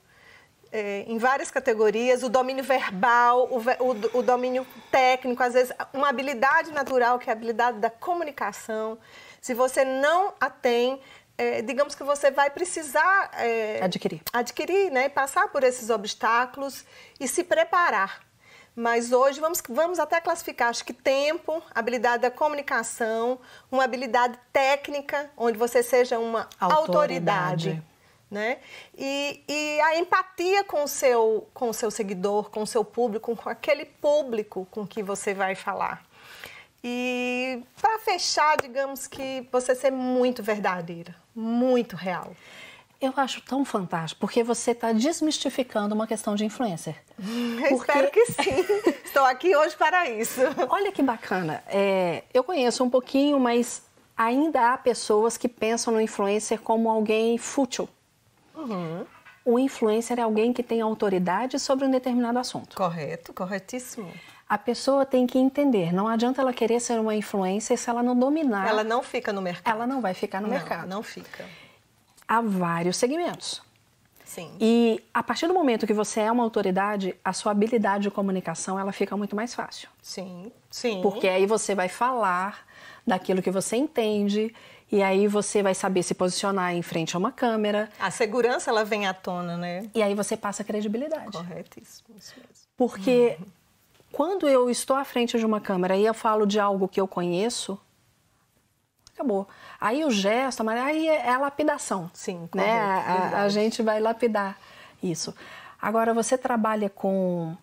é, 0.72 1.04
em 1.08 1.18
várias 1.18 1.50
categorias, 1.50 2.24
o 2.24 2.30
domínio 2.30 2.64
verbal, 2.64 3.50
o, 3.52 3.58
o, 3.58 4.20
o, 4.20 4.24
domínio 4.24 4.66
técnico, 4.92 5.42
às 5.42 5.54
vezes 5.54 5.74
uma 5.94 6.10
habilidade 6.10 6.72
natural, 6.72 7.18
que 7.18 7.30
é 7.30 7.34
a 7.34 7.36
habilidade 7.36 7.80
da 7.80 7.90
comunicação. 7.90 8.98
Se 9.42 9.54
você 9.54 9.84
não 9.84 10.34
a 10.40 10.50
tem, 10.50 11.00
é, 11.38 11.62
digamos 11.62 11.96
que 11.96 12.04
você 12.04 12.30
vai 12.30 12.50
precisar 12.50 13.32
é, 13.34 13.80
adquirir, 13.82 14.22
adquirir 14.32 14.92
né, 14.92 15.10
passar 15.10 15.48
por 15.48 15.64
esses 15.64 15.90
obstáculos 15.90 16.86
e 17.20 17.28
se 17.28 17.44
preparar. 17.44 18.22
Mas 18.76 19.12
hoje 19.12 19.42
vamos, 19.42 19.62
vamos 19.68 20.00
até 20.00 20.22
classificar, 20.22 20.70
acho 20.70 20.86
que 20.86 20.94
tempo, 20.94 21.62
habilidade 21.74 22.22
da 22.22 22.32
comunicação, 22.32 23.40
uma 23.70 23.84
habilidade 23.84 24.40
técnica, 24.54 25.30
onde 25.36 25.58
você 25.58 25.82
seja 25.82 26.18
uma 26.20 26.48
autoridade. 26.60 27.70
autoridade 27.70 27.89
né? 28.30 28.60
E, 28.98 29.44
e, 29.48 29.82
a 29.82 29.98
empatia 29.98 30.64
com 30.64 30.84
o, 30.84 30.88
seu, 30.88 31.48
com 31.54 31.70
o 31.70 31.74
seu 31.74 31.90
seguidor, 31.90 32.50
com 32.50 32.62
o 32.62 32.68
seu 32.68 32.86
público, 32.86 33.36
com 33.36 33.50
aquele 33.50 33.86
público 33.86 34.68
com 34.70 34.86
que 34.86 35.02
você 35.02 35.34
vai 35.34 35.56
falar. 35.56 36.06
E 36.84 37.62
para 37.82 38.00
fechar, 38.00 38.56
digamos 38.58 39.08
que 39.08 39.48
você 39.52 39.76
ser 39.76 39.92
muito 39.92 40.42
verdadeira, 40.42 41.16
muito 41.36 41.96
real. 41.96 42.34
Eu 43.02 43.14
acho 43.16 43.42
tão 43.42 43.64
fantástico, 43.64 44.20
porque 44.20 44.44
você 44.44 44.72
está 44.72 44.92
desmistificando 44.92 45.96
uma 45.96 46.06
questão 46.06 46.36
de 46.36 46.44
influencer. 46.44 46.96
Porque... 47.70 47.92
Espero 47.92 48.12
que 48.12 48.26
sim. 48.26 48.66
Estou 49.06 49.24
aqui 49.24 49.56
hoje 49.56 49.76
para 49.78 50.10
isso. 50.10 50.42
Olha 50.70 50.92
que 50.92 51.02
bacana. 51.02 51.64
É, 51.68 52.24
eu 52.34 52.44
conheço 52.44 52.84
um 52.84 52.90
pouquinho, 52.90 53.40
mas 53.40 53.84
ainda 54.18 54.74
há 54.74 54.78
pessoas 54.78 55.38
que 55.38 55.48
pensam 55.48 55.94
no 55.94 56.02
influencer 56.02 56.60
como 56.60 56.90
alguém 56.90 57.38
fútil. 57.38 57.88
Uhum. 58.60 59.06
O 59.46 59.58
influencer 59.58 60.20
é 60.20 60.22
alguém 60.22 60.54
que 60.54 60.62
tem 60.62 60.82
autoridade 60.82 61.58
sobre 61.60 61.86
um 61.86 61.92
determinado 61.92 62.38
assunto. 62.38 62.76
Correto, 62.76 63.34
corretíssimo. 63.34 64.12
A 64.48 64.58
pessoa 64.58 65.06
tem 65.06 65.28
que 65.28 65.38
entender, 65.38 65.94
não 65.94 66.08
adianta 66.08 66.42
ela 66.42 66.52
querer 66.52 66.80
ser 66.80 67.00
uma 67.00 67.16
influencer 67.16 67.78
se 67.78 67.90
ela 67.90 68.02
não 68.02 68.18
dominar. 68.18 68.68
Ela 68.68 68.84
não 68.84 69.04
fica 69.04 69.32
no 69.32 69.42
mercado. 69.42 69.76
Ela 69.76 69.88
não 69.88 70.02
vai 70.02 70.14
ficar 70.14 70.42
no 70.42 70.48
não, 70.48 70.56
mercado. 70.56 70.88
Não 70.88 71.04
fica. 71.04 71.46
Há 72.28 72.42
vários 72.42 72.98
segmentos. 72.98 73.62
Sim. 74.26 74.52
E 74.60 75.04
a 75.12 75.24
partir 75.24 75.48
do 75.48 75.54
momento 75.56 75.88
que 75.88 75.94
você 75.94 76.20
é 76.22 76.32
uma 76.32 76.44
autoridade, 76.44 77.16
a 77.26 77.34
sua 77.34 77.52
habilidade 77.52 78.04
de 78.04 78.12
comunicação 78.12 78.80
ela 78.80 78.92
fica 78.92 79.18
muito 79.18 79.36
mais 79.36 79.56
fácil. 79.56 79.90
Sim, 80.04 80.52
sim. 80.70 81.02
Porque 81.02 81.28
aí 81.28 81.48
você 81.48 81.74
vai 81.74 81.90
falar 81.90 82.68
daquilo 83.06 83.42
que 83.42 83.50
você 83.50 83.76
entende 83.76 84.54
e 84.92 85.04
aí 85.04 85.28
você 85.28 85.62
vai 85.62 85.76
saber 85.76 86.02
se 86.02 86.16
posicionar 86.16 86.74
em 86.74 86.82
frente 86.82 87.16
a 87.16 87.20
uma 87.20 87.32
câmera. 87.32 87.90
A 88.00 88.10
segurança 88.10 88.72
ela 88.72 88.84
vem 88.84 89.06
à 89.06 89.14
tona, 89.14 89.56
né? 89.56 89.90
E 89.94 90.02
aí 90.02 90.16
você 90.16 90.36
passa 90.36 90.64
credibilidade. 90.64 91.32
Corretíssimo, 91.32 92.16
isso 92.18 92.34
mesmo. 92.38 92.66
Porque 92.76 93.38
uhum. 93.40 93.46
quando 94.12 94.50
eu 94.50 94.70
estou 94.70 94.96
à 94.96 95.06
frente 95.06 95.38
de 95.38 95.46
uma 95.46 95.62
câmera 95.62 95.96
e 95.96 96.06
eu 96.06 96.14
falo 96.14 96.48
de 96.48 96.60
algo 96.60 96.88
que 96.88 97.00
eu 97.00 97.08
conheço, 97.08 97.80
acabou. 99.14 99.48
Aí 99.80 100.04
o 100.04 100.10
gesto, 100.10 100.68
aí 100.68 101.08
é 101.08 101.30
a 101.30 101.38
lapidação. 101.38 102.10
Sim, 102.12 102.48
correto, 102.52 102.72
né? 102.72 102.80
A, 102.80 103.44
a, 103.44 103.50
gente 103.50 103.84
vai 103.84 104.00
lapidar 104.00 104.58
isso. 105.04 105.36
Agora 105.80 106.16
você 106.16 106.36
trabalha 106.36 106.90
com 106.90 107.56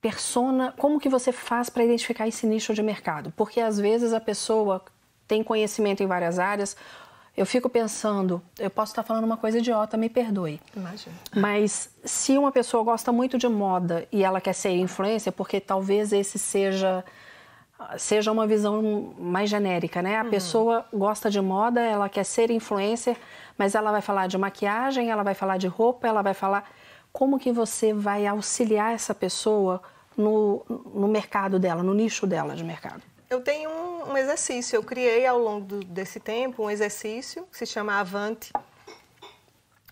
persona, 0.00 0.74
como 0.76 1.00
que 1.00 1.08
você 1.08 1.32
faz 1.32 1.70
para 1.70 1.84
identificar 1.84 2.28
esse 2.28 2.46
nicho 2.46 2.74
de 2.74 2.82
mercado? 2.82 3.32
Porque 3.34 3.60
às 3.60 3.78
vezes 3.78 4.12
a 4.12 4.20
pessoa 4.20 4.84
tem 5.28 5.44
conhecimento 5.44 6.02
em 6.02 6.06
várias 6.06 6.38
áreas. 6.38 6.76
Eu 7.36 7.46
fico 7.46 7.68
pensando, 7.68 8.42
eu 8.58 8.68
posso 8.68 8.90
estar 8.90 9.04
falando 9.04 9.22
uma 9.22 9.36
coisa 9.36 9.58
idiota, 9.58 9.96
me 9.96 10.08
perdoe. 10.08 10.60
Imagina. 10.74 11.14
Mas 11.36 11.88
se 12.04 12.36
uma 12.36 12.50
pessoa 12.50 12.82
gosta 12.82 13.12
muito 13.12 13.38
de 13.38 13.46
moda 13.46 14.08
e 14.10 14.24
ela 14.24 14.40
quer 14.40 14.54
ser 14.54 14.70
influencer, 14.70 15.32
porque 15.32 15.60
talvez 15.60 16.12
esse 16.12 16.38
seja 16.38 17.04
seja 17.96 18.32
uma 18.32 18.44
visão 18.44 19.14
mais 19.16 19.48
genérica, 19.48 20.02
né? 20.02 20.18
A 20.18 20.24
uhum. 20.24 20.30
pessoa 20.30 20.84
gosta 20.92 21.30
de 21.30 21.40
moda, 21.40 21.80
ela 21.80 22.08
quer 22.08 22.24
ser 22.24 22.50
influencer, 22.50 23.16
mas 23.56 23.76
ela 23.76 23.92
vai 23.92 24.00
falar 24.02 24.26
de 24.26 24.36
maquiagem, 24.36 25.10
ela 25.10 25.22
vai 25.22 25.34
falar 25.34 25.58
de 25.58 25.68
roupa, 25.68 26.08
ela 26.08 26.20
vai 26.20 26.34
falar 26.34 26.68
como 27.12 27.38
que 27.38 27.52
você 27.52 27.92
vai 27.92 28.26
auxiliar 28.26 28.92
essa 28.92 29.14
pessoa 29.14 29.80
no, 30.16 30.64
no 30.92 31.06
mercado 31.06 31.58
dela, 31.58 31.82
no 31.82 31.94
nicho 31.94 32.26
dela 32.26 32.56
de 32.56 32.64
mercado? 32.64 33.02
Eu 33.30 33.42
tenho 33.42 33.70
um, 33.70 34.12
um 34.12 34.16
exercício, 34.16 34.76
eu 34.76 34.82
criei 34.82 35.26
ao 35.26 35.38
longo 35.38 35.66
do, 35.66 35.84
desse 35.84 36.18
tempo 36.18 36.64
um 36.64 36.70
exercício 36.70 37.46
que 37.50 37.58
se 37.58 37.66
chama 37.66 38.00
Avante, 38.00 38.52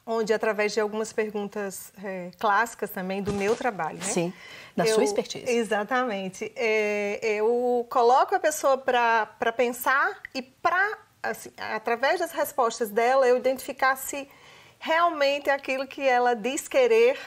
onde 0.06 0.32
através 0.32 0.72
de 0.72 0.80
algumas 0.80 1.12
perguntas 1.12 1.92
é, 2.02 2.30
clássicas 2.38 2.90
também 2.90 3.22
do 3.22 3.32
meu 3.32 3.54
trabalho, 3.54 3.98
né? 3.98 4.04
Sim, 4.04 4.32
da 4.74 4.86
eu, 4.86 4.94
sua 4.94 5.04
expertise. 5.04 5.50
Exatamente. 5.50 6.50
É, 6.56 7.18
eu 7.22 7.86
coloco 7.90 8.34
a 8.34 8.40
pessoa 8.40 8.78
para 8.78 9.52
pensar 9.54 10.18
e 10.34 10.40
para, 10.40 10.98
assim, 11.22 11.50
através 11.58 12.20
das 12.20 12.32
respostas 12.32 12.88
dela, 12.88 13.26
eu 13.26 13.36
identificar 13.36 13.96
se 13.96 14.28
realmente 14.78 15.50
aquilo 15.50 15.86
que 15.86 16.00
ela 16.00 16.34
diz 16.34 16.68
querer, 16.68 17.18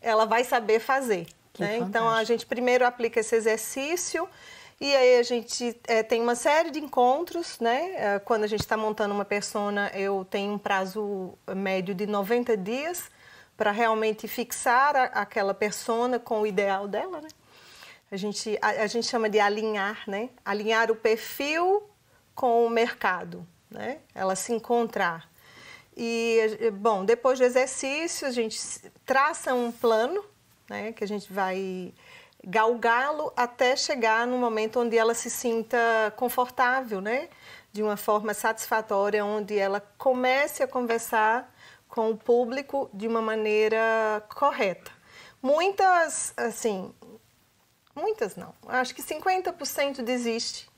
ela 0.00 0.24
vai 0.24 0.44
saber 0.44 0.78
fazer. 0.78 1.26
Né? 1.58 1.78
Então 1.78 2.08
a 2.08 2.24
gente 2.24 2.46
primeiro 2.46 2.86
aplica 2.86 3.20
esse 3.20 3.34
exercício 3.34 4.26
e 4.82 4.96
aí 4.96 5.16
a 5.16 5.22
gente 5.22 5.80
é, 5.86 6.02
tem 6.02 6.20
uma 6.20 6.34
série 6.34 6.72
de 6.72 6.80
encontros, 6.80 7.60
né? 7.60 7.92
É, 7.94 8.18
quando 8.18 8.42
a 8.42 8.48
gente 8.48 8.62
está 8.62 8.76
montando 8.76 9.14
uma 9.14 9.24
persona, 9.24 9.92
eu 9.94 10.26
tenho 10.28 10.54
um 10.54 10.58
prazo 10.58 11.38
médio 11.54 11.94
de 11.94 12.04
90 12.04 12.56
dias 12.56 13.08
para 13.56 13.70
realmente 13.70 14.26
fixar 14.26 14.96
a, 14.96 15.04
aquela 15.04 15.54
persona 15.54 16.18
com 16.18 16.40
o 16.40 16.46
ideal 16.48 16.88
dela, 16.88 17.20
né? 17.20 17.28
A 18.10 18.16
gente, 18.16 18.58
a, 18.60 18.70
a, 18.70 18.86
gente 18.88 19.06
chama 19.06 19.30
de 19.30 19.38
alinhar, 19.38 20.02
né? 20.08 20.30
Alinhar 20.44 20.90
o 20.90 20.96
perfil 20.96 21.84
com 22.34 22.66
o 22.66 22.68
mercado, 22.68 23.46
né? 23.70 23.98
Ela 24.12 24.34
se 24.34 24.52
encontrar. 24.52 25.30
E, 25.96 26.72
bom, 26.72 27.04
depois 27.04 27.38
do 27.38 27.44
exercício, 27.44 28.26
a 28.26 28.32
gente 28.32 28.58
traça 29.06 29.54
um 29.54 29.70
plano, 29.70 30.24
né? 30.68 30.90
Que 30.90 31.04
a 31.04 31.06
gente 31.06 31.32
vai 31.32 31.94
galgá-lo 32.44 33.32
até 33.36 33.76
chegar 33.76 34.26
no 34.26 34.36
momento 34.36 34.80
onde 34.80 34.96
ela 34.96 35.14
se 35.14 35.30
sinta 35.30 36.12
confortável, 36.16 37.00
né? 37.00 37.28
De 37.72 37.82
uma 37.82 37.96
forma 37.96 38.34
satisfatória, 38.34 39.24
onde 39.24 39.58
ela 39.58 39.80
comece 39.96 40.62
a 40.62 40.68
conversar 40.68 41.52
com 41.88 42.10
o 42.10 42.16
público 42.16 42.90
de 42.92 43.06
uma 43.06 43.22
maneira 43.22 44.22
correta. 44.34 44.90
Muitas, 45.42 46.32
assim, 46.36 46.92
muitas 47.94 48.36
não. 48.36 48.54
Acho 48.66 48.94
que 48.94 49.02
50% 49.02 50.02
desiste. 50.02 50.70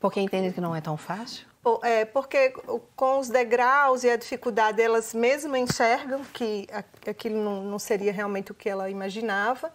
Porque 0.00 0.20
entendem 0.20 0.52
que 0.52 0.60
não 0.60 0.74
é 0.74 0.80
tão 0.80 0.96
fácil? 0.96 1.46
É, 1.82 2.04
porque 2.04 2.52
com 2.96 3.20
os 3.20 3.28
degraus 3.28 4.02
e 4.02 4.10
a 4.10 4.16
dificuldade, 4.16 4.82
elas 4.82 5.14
mesmas 5.14 5.60
enxergam 5.60 6.24
que 6.24 6.66
aquilo 7.08 7.62
não 7.62 7.78
seria 7.78 8.12
realmente 8.12 8.50
o 8.50 8.54
que 8.54 8.68
ela 8.68 8.90
imaginava. 8.90 9.72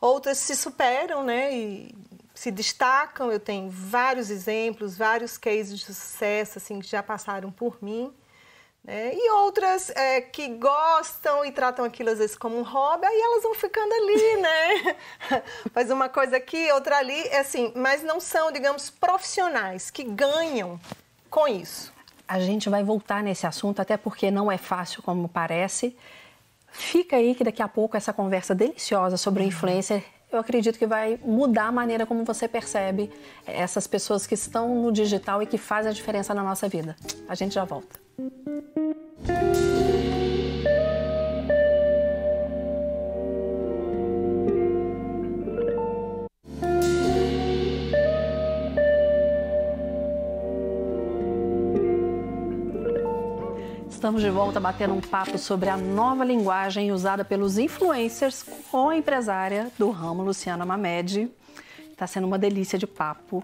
Outras 0.00 0.38
se 0.38 0.54
superam, 0.54 1.22
né? 1.22 1.54
E 1.54 1.94
se 2.34 2.50
destacam. 2.50 3.30
Eu 3.30 3.40
tenho 3.40 3.70
vários 3.70 4.30
exemplos, 4.30 4.96
vários 4.96 5.38
cases 5.38 5.78
de 5.78 5.84
sucesso, 5.84 6.58
assim, 6.58 6.80
que 6.80 6.88
já 6.88 7.02
passaram 7.02 7.50
por 7.50 7.82
mim. 7.82 8.12
Né? 8.84 9.14
E 9.14 9.30
outras 9.30 9.88
é, 9.90 10.20
que 10.20 10.46
gostam 10.48 11.42
e 11.42 11.50
tratam 11.50 11.86
aquilo 11.86 12.10
às 12.10 12.18
vezes 12.18 12.36
como 12.36 12.58
um 12.58 12.62
hobby, 12.62 13.06
aí 13.06 13.18
elas 13.18 13.42
vão 13.42 13.54
ficando 13.54 13.90
ali, 13.94 14.36
né? 14.42 14.96
Faz 15.72 15.90
uma 15.90 16.10
coisa 16.10 16.36
aqui, 16.36 16.70
outra 16.72 16.98
ali, 16.98 17.18
é 17.28 17.38
assim, 17.38 17.72
mas 17.74 18.02
não 18.02 18.20
são, 18.20 18.52
digamos, 18.52 18.90
profissionais 18.90 19.90
que 19.90 20.04
ganham 20.04 20.78
com 21.30 21.48
isso. 21.48 21.94
A 22.28 22.38
gente 22.38 22.68
vai 22.68 22.84
voltar 22.84 23.22
nesse 23.22 23.46
assunto, 23.46 23.80
até 23.80 23.96
porque 23.96 24.30
não 24.30 24.52
é 24.52 24.58
fácil 24.58 25.02
como 25.02 25.28
parece. 25.30 25.96
Fica 26.74 27.16
aí 27.16 27.34
que 27.34 27.44
daqui 27.44 27.62
a 27.62 27.68
pouco 27.68 27.96
essa 27.96 28.12
conversa 28.12 28.54
deliciosa 28.54 29.16
sobre 29.16 29.44
o 29.44 29.46
influencer, 29.46 30.02
eu 30.30 30.40
acredito 30.40 30.76
que 30.76 30.86
vai 30.86 31.18
mudar 31.24 31.66
a 31.66 31.72
maneira 31.72 32.04
como 32.04 32.24
você 32.24 32.48
percebe 32.48 33.10
essas 33.46 33.86
pessoas 33.86 34.26
que 34.26 34.34
estão 34.34 34.82
no 34.82 34.90
digital 34.90 35.40
e 35.40 35.46
que 35.46 35.56
fazem 35.56 35.90
a 35.90 35.94
diferença 35.94 36.34
na 36.34 36.42
nossa 36.42 36.68
vida. 36.68 36.96
A 37.28 37.34
gente 37.36 37.54
já 37.54 37.64
volta. 37.64 38.00
Estamos 54.04 54.20
de 54.20 54.28
volta 54.28 54.60
batendo 54.60 54.92
um 54.92 55.00
papo 55.00 55.38
sobre 55.38 55.70
a 55.70 55.78
nova 55.78 56.26
linguagem 56.26 56.92
usada 56.92 57.24
pelos 57.24 57.56
influencers 57.56 58.44
com 58.70 58.90
a 58.90 58.96
empresária 58.98 59.72
do 59.78 59.90
ramo, 59.90 60.22
Luciana 60.22 60.66
Mamed. 60.66 61.30
Está 61.90 62.06
sendo 62.06 62.26
uma 62.26 62.38
delícia 62.38 62.78
de 62.78 62.86
papo. 62.86 63.42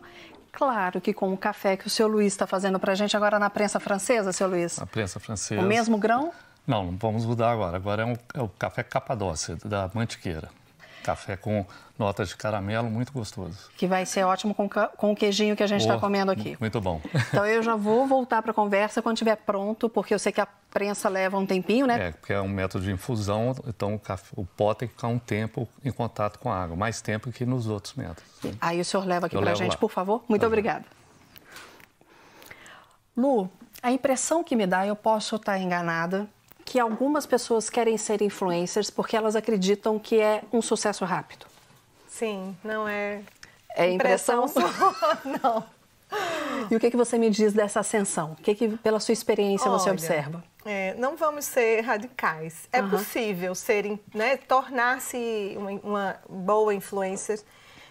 Claro 0.53 1.01
que 1.01 1.15
com 1.15 1.33
o 1.33 1.37
café 1.39 1.79
que 1.79 1.87
o 1.87 1.89
seu 1.89 2.07
Luiz 2.07 2.35
está 2.35 2.47
fazendo 2.47 2.79
para 2.79 2.93
a 2.93 2.95
gente 2.95 3.17
agora 3.17 3.39
na 3.39 3.49
prensa 3.49 3.81
francesa, 3.81 4.35
seu 4.35 4.49
Luiz. 4.49 4.77
Na 4.77 4.85
prensa 4.85 5.19
francesa. 5.19 5.63
O 5.63 5.65
mesmo 5.65 5.97
grão? 5.97 6.31
Não, 6.67 6.95
vamos 6.99 7.25
mudar 7.25 7.53
agora. 7.53 7.79
Agora 7.79 8.03
é, 8.03 8.05
um, 8.05 8.17
é 8.35 8.43
o 8.43 8.49
café 8.51 8.83
Capadócia, 8.83 9.57
da 9.65 9.91
Mantiqueira. 9.95 10.51
Café 11.03 11.37
com 11.37 11.65
notas 11.99 12.31
de 12.31 12.37
caramelo, 12.37 12.91
muito 12.91 13.13
gostoso. 13.13 13.71
Que 13.77 13.87
vai 13.87 14.07
ser 14.07 14.25
ótimo 14.25 14.55
com, 14.55 14.69
com 14.69 15.13
o 15.13 15.17
queijinho 15.17 15.57
que 15.57 15.63
a 15.63 15.67
gente 15.67 15.83
está 15.83 15.97
oh, 15.97 16.01
comendo 16.01 16.31
aqui. 16.31 16.57
Muito 16.61 16.81
bom. 16.81 17.01
Então 17.31 17.47
eu 17.47 17.63
já 17.63 17.77
vou 17.77 18.07
voltar 18.07 18.43
para 18.43 18.51
a 18.51 18.55
conversa 18.55 19.01
quando 19.01 19.17
estiver 19.17 19.37
pronto, 19.37 19.89
porque 19.89 20.13
eu 20.13 20.19
sei 20.19 20.33
que 20.33 20.41
a 20.41 20.47
prensa 20.47 21.09
leva 21.09 21.39
um 21.39 21.47
tempinho, 21.47 21.87
né? 21.87 22.09
É, 22.09 22.11
porque 22.13 22.33
é 22.33 22.41
um 22.41 22.49
método 22.49 22.85
de 22.85 22.91
infusão, 22.91 23.55
então 23.67 23.95
o, 23.95 23.99
café, 23.99 24.29
o 24.37 24.45
pó 24.45 24.75
tem 24.75 24.89
que 24.89 24.95
ficar 24.95 25.09
um 25.09 25.19
tempo 25.19 25.69
em 25.85 25.93
contato 25.93 26.39
com 26.39 26.51
a 26.51 26.63
água, 26.63 26.77
mais 26.77 27.01
tempo 27.01 27.31
que 27.31 27.47
nos 27.47 27.69
outros 27.69 27.95
métodos. 27.95 28.25
Aí 28.61 28.81
o 28.81 28.85
senhor 28.85 29.07
leva 29.07 29.27
aqui 29.27 29.37
para 29.37 29.53
a 29.53 29.55
gente, 29.55 29.73
lá. 29.73 29.79
por 29.79 29.91
favor? 29.91 30.25
Muito 30.29 30.41
tá 30.41 30.47
obrigada. 30.47 30.85
Lu, 33.17 33.49
a 33.83 33.93
impressão 33.93 34.43
que 34.43 34.57
me 34.57 34.67
dá, 34.67 34.87
eu 34.87 34.97
posso 34.97 35.37
estar 35.37 35.59
enganada, 35.59 36.29
que 36.71 36.79
algumas 36.79 37.27
pessoas 37.27 37.69
querem 37.69 37.99
ser 37.99 38.23
influencers 38.23 38.91
porque 38.91 39.17
elas 39.17 39.35
acreditam 39.35 39.99
que 39.99 40.21
é 40.21 40.43
um 40.53 40.63
sucesso 40.63 41.05
rápido. 41.05 41.45
Sim, 42.07 42.57
não 42.63 42.87
é. 42.87 43.23
É 43.75 43.91
impressão? 43.91 44.45
impressão 44.45 44.95
não. 45.43 45.65
E 46.71 46.77
o 46.77 46.79
que, 46.79 46.89
que 46.89 46.97
você 46.97 47.19
me 47.19 47.29
diz 47.29 47.53
dessa 47.53 47.81
ascensão? 47.81 48.37
O 48.39 48.43
que, 48.43 48.55
que 48.55 48.69
pela 48.69 49.01
sua 49.01 49.13
experiência, 49.13 49.69
Olha, 49.69 49.81
você 49.81 49.91
observa? 49.91 50.45
É, 50.65 50.95
não 50.95 51.17
vamos 51.17 51.45
ser 51.45 51.81
radicais. 51.81 52.69
É 52.73 52.81
uhum. 52.81 52.91
possível 52.91 53.53
ser, 53.57 53.99
né, 54.15 54.37
tornar-se 54.37 55.57
uma, 55.57 55.71
uma, 55.83 56.17
boa 56.29 56.73
influencer 56.73 57.41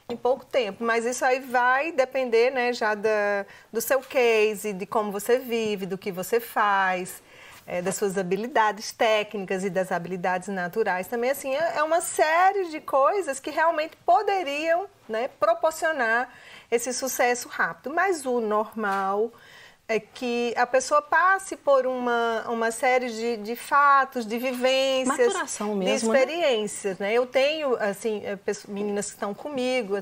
em 0.08 0.16
pouco 0.16 0.46
tempo, 0.46 0.86
mas 0.86 1.06
isso 1.06 1.26
aí 1.26 1.42
vai 1.42 1.92
depender 1.92 2.50
né, 2.50 2.72
já 2.72 2.96
da, 2.96 3.46
do 3.74 3.82
seu 3.82 4.00
case, 4.00 4.72
de 4.72 4.86
como 4.86 5.12
você 5.12 5.38
vive, 5.38 5.86
do 5.86 5.98
que 5.98 6.14
você 6.14 6.40
faz 6.40 7.22
é, 7.70 7.84
das 7.84 7.96
suas 7.96 8.18
habilidades 8.18 8.92
técnicas 8.92 9.64
e 9.64 9.70
das 9.70 9.92
habilidades 9.92 10.48
naturais 10.48 11.06
também. 11.06 11.30
Assim, 11.30 11.54
é, 11.54 11.78
é 11.78 11.84
uma 11.84 12.02
série 12.02 12.70
de 12.70 12.82
coisas 12.82 13.40
que 13.40 13.52
realmente 13.52 13.96
poderiam 13.98 14.88
né, 15.08 15.30
proporcionar 15.40 16.34
esse 16.72 16.92
sucesso 16.92 17.48
rápido. 17.48 17.94
Mas 17.94 18.26
o 18.26 18.42
normal 18.42 19.32
é 19.88 20.00
que 20.00 20.52
a 20.58 20.66
pessoa 20.66 21.00
passe 21.00 21.56
por 21.56 21.86
uma, 21.86 22.44
uma 22.50 22.72
série 22.72 23.12
de, 23.12 23.38
de 23.38 23.56
fatos, 23.56 24.26
de 24.26 24.40
vivências, 24.40 25.36
mesmo, 25.36 25.80
de 25.80 25.86
né? 25.86 25.94
experiências. 25.94 26.98
Né? 26.98 27.14
Eu 27.14 27.28
tenho, 27.28 27.76
assim, 27.76 28.24
é, 28.26 28.38
meninas 28.68 29.06
que 29.06 29.14
estão 29.14 29.32
comigo. 29.32 30.02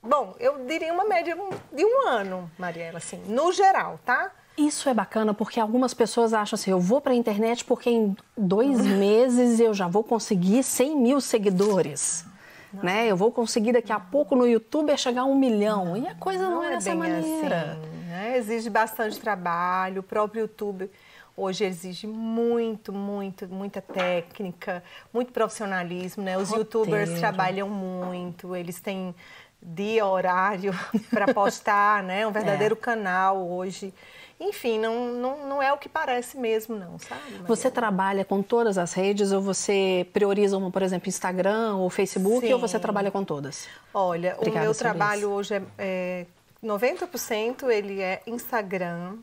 Bom, 0.00 0.36
eu 0.38 0.64
diria 0.64 0.92
uma 0.92 1.04
média 1.04 1.36
de 1.72 1.84
um 1.84 2.06
ano, 2.06 2.48
Mariela, 2.56 2.98
assim, 2.98 3.20
no 3.26 3.50
geral, 3.50 3.98
tá? 4.06 4.30
Isso 4.58 4.88
é 4.88 4.94
bacana 4.94 5.32
porque 5.32 5.60
algumas 5.60 5.94
pessoas 5.94 6.34
acham 6.34 6.56
assim: 6.56 6.72
eu 6.72 6.80
vou 6.80 7.00
para 7.00 7.12
a 7.12 7.16
internet 7.16 7.64
porque 7.64 7.88
em 7.88 8.16
dois 8.36 8.80
meses 8.84 9.60
eu 9.60 9.72
já 9.72 9.86
vou 9.86 10.02
conseguir 10.02 10.64
100 10.64 10.96
mil 10.96 11.20
seguidores. 11.20 12.26
Né? 12.70 13.06
Eu 13.06 13.16
vou 13.16 13.32
conseguir 13.32 13.72
daqui 13.72 13.90
a 13.90 13.98
pouco 13.98 14.36
no 14.36 14.46
YouTube 14.46 14.94
chegar 14.98 15.22
a 15.22 15.24
um 15.24 15.34
milhão. 15.34 15.96
E 15.96 16.06
a 16.06 16.14
coisa 16.14 16.42
não, 16.44 16.56
não 16.56 16.64
é 16.64 16.70
dessa 16.72 16.94
maneira. 16.94 17.72
Assim, 17.72 18.06
né? 18.08 18.36
Exige 18.36 18.68
bastante 18.68 19.18
trabalho. 19.18 20.00
O 20.00 20.02
próprio 20.02 20.42
YouTube 20.42 20.90
hoje 21.34 21.64
exige 21.64 22.06
muito, 22.06 22.92
muito, 22.92 23.48
muita 23.48 23.80
técnica, 23.80 24.82
muito 25.14 25.32
profissionalismo. 25.32 26.22
Né? 26.22 26.36
Os 26.36 26.50
Roteiro. 26.50 26.60
youtubers 26.60 27.18
trabalham 27.18 27.70
muito, 27.70 28.54
eles 28.54 28.80
têm 28.80 29.14
dia, 29.62 30.04
horário 30.04 30.74
para 31.10 31.32
postar, 31.32 32.02
né? 32.02 32.26
Um 32.26 32.32
verdadeiro 32.32 32.74
é. 32.74 32.78
canal 32.78 33.50
hoje. 33.50 33.94
Enfim, 34.40 34.78
não, 34.78 35.12
não, 35.12 35.48
não 35.48 35.62
é 35.62 35.72
o 35.72 35.78
que 35.78 35.88
parece 35.88 36.36
mesmo, 36.36 36.76
não, 36.76 36.98
sabe? 36.98 37.20
Você 37.46 37.70
trabalha 37.70 38.24
com 38.24 38.40
todas 38.40 38.78
as 38.78 38.92
redes 38.92 39.32
ou 39.32 39.40
você 39.40 40.06
prioriza 40.12 40.56
uma, 40.56 40.70
por 40.70 40.82
exemplo, 40.82 41.08
Instagram 41.08 41.74
ou 41.76 41.90
Facebook 41.90 42.46
Sim. 42.46 42.52
ou 42.52 42.60
você 42.60 42.78
trabalha 42.78 43.10
com 43.10 43.24
todas? 43.24 43.66
Olha, 43.92 44.36
Obrigada 44.36 44.60
o 44.60 44.62
meu 44.64 44.74
trabalho 44.74 45.20
isso. 45.20 45.30
hoje 45.30 45.54
é, 45.54 45.62
é 45.76 46.26
90% 46.64 47.68
ele 47.68 48.00
é 48.00 48.22
Instagram. 48.26 49.16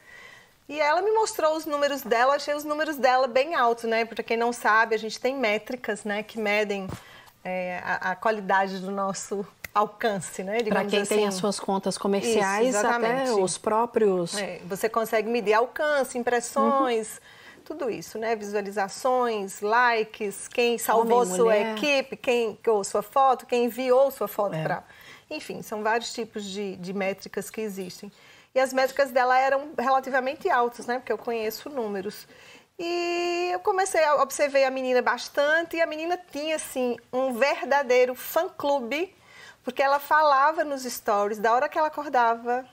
E 0.69 0.81
ela 0.81 1.03
me 1.03 1.11
mostrou 1.11 1.57
os 1.57 1.67
números 1.67 2.03
dela, 2.03 2.37
achei 2.37 2.55
os 2.55 2.65
números 2.65 2.97
dela 2.97 3.27
bem 3.27 3.55
altos, 3.55 3.85
né? 3.85 4.05
Para 4.05 4.23
quem 4.23 4.37
não 4.37 4.53
sabe, 4.53 4.95
a 4.95 4.99
gente 4.99 5.21
tem 5.21 5.37
métricas, 5.37 6.05
né, 6.05 6.23
que 6.23 6.41
medem 6.41 6.89
é, 7.45 7.83
a, 7.85 8.13
a, 8.13 8.17
qualidade 8.17 8.79
do 8.79 8.91
nosso 8.91 9.47
alcance, 9.75 10.43
né? 10.43 10.63
Para 10.63 10.87
quem 10.87 11.03
assim. 11.03 11.17
tem 11.17 11.27
as 11.27 11.35
suas 11.35 11.61
contas 11.61 11.99
comerciais, 11.99 12.75
Isso, 12.75 12.87
até 12.87 13.31
os 13.33 13.59
próprios. 13.59 14.39
É, 14.39 14.61
você 14.65 14.89
consegue 14.89 15.29
medir 15.29 15.53
alcance, 15.53 16.17
impressões. 16.17 17.17
Uhum 17.17 17.44
tudo 17.65 17.91
isso, 17.91 18.19
né? 18.19 18.37
Visualizações, 18.37 19.61
likes, 19.61 20.47
quem 20.47 20.79
salvou 20.79 21.23
Homem, 21.23 21.35
sua 21.35 21.45
mulher. 21.45 21.77
equipe, 21.77 22.17
quem 22.17 22.59
ou 22.67 22.85
sua 22.85 23.03
foto, 23.03 23.47
quem 23.47 23.65
enviou 23.65 24.11
sua 24.11 24.29
foto 24.29 24.55
é. 24.55 24.63
para. 24.63 24.85
Enfim, 25.31 25.63
são 25.63 25.83
vários 25.83 26.13
tipos 26.13 26.45
de, 26.45 26.77
de 26.77 26.93
métricas 26.93 27.51
que 27.51 27.61
existem. 27.61 28.13
E 28.55 28.61
as 28.61 28.73
métricas 28.73 29.11
dela 29.11 29.37
eram 29.37 29.71
relativamente 29.77 30.49
altas, 30.49 30.87
né? 30.87 30.99
Porque 30.99 31.13
eu 31.13 31.19
conheço 31.19 31.69
números. 31.69 32.27
E 32.79 33.51
eu 33.53 33.61
comecei 33.61 34.05
a 34.05 34.23
observar 34.23 34.65
a 34.65 34.71
menina 34.71 35.01
bastante 35.01 35.77
e 35.77 35.81
a 35.81 35.87
menina 35.87 36.19
tinha 36.31 36.57
assim 36.57 36.97
um 37.13 37.33
verdadeiro 37.33 38.15
fã-clube, 38.15 39.15
porque 39.63 39.83
ela 39.83 39.99
falava 39.99 40.65
nos 40.65 40.83
stories 40.83 41.39
da 41.39 41.53
hora 41.53 41.69
que 41.69 41.79
ela 41.79 41.87
acordava, 41.87 42.65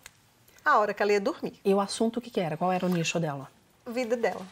a 0.65 0.77
hora 0.77 0.93
que 0.93 1.01
ela 1.01 1.13
ia 1.13 1.21
dormir. 1.21 1.59
E 1.63 1.73
o 1.73 1.79
assunto 1.79 2.17
o 2.17 2.21
que, 2.21 2.29
que 2.29 2.39
era? 2.39 2.57
Qual 2.57 2.71
era 2.71 2.85
o 2.85 2.89
nicho 2.89 3.19
dela? 3.19 3.49
Vida 3.85 4.15
dela. 4.15 4.45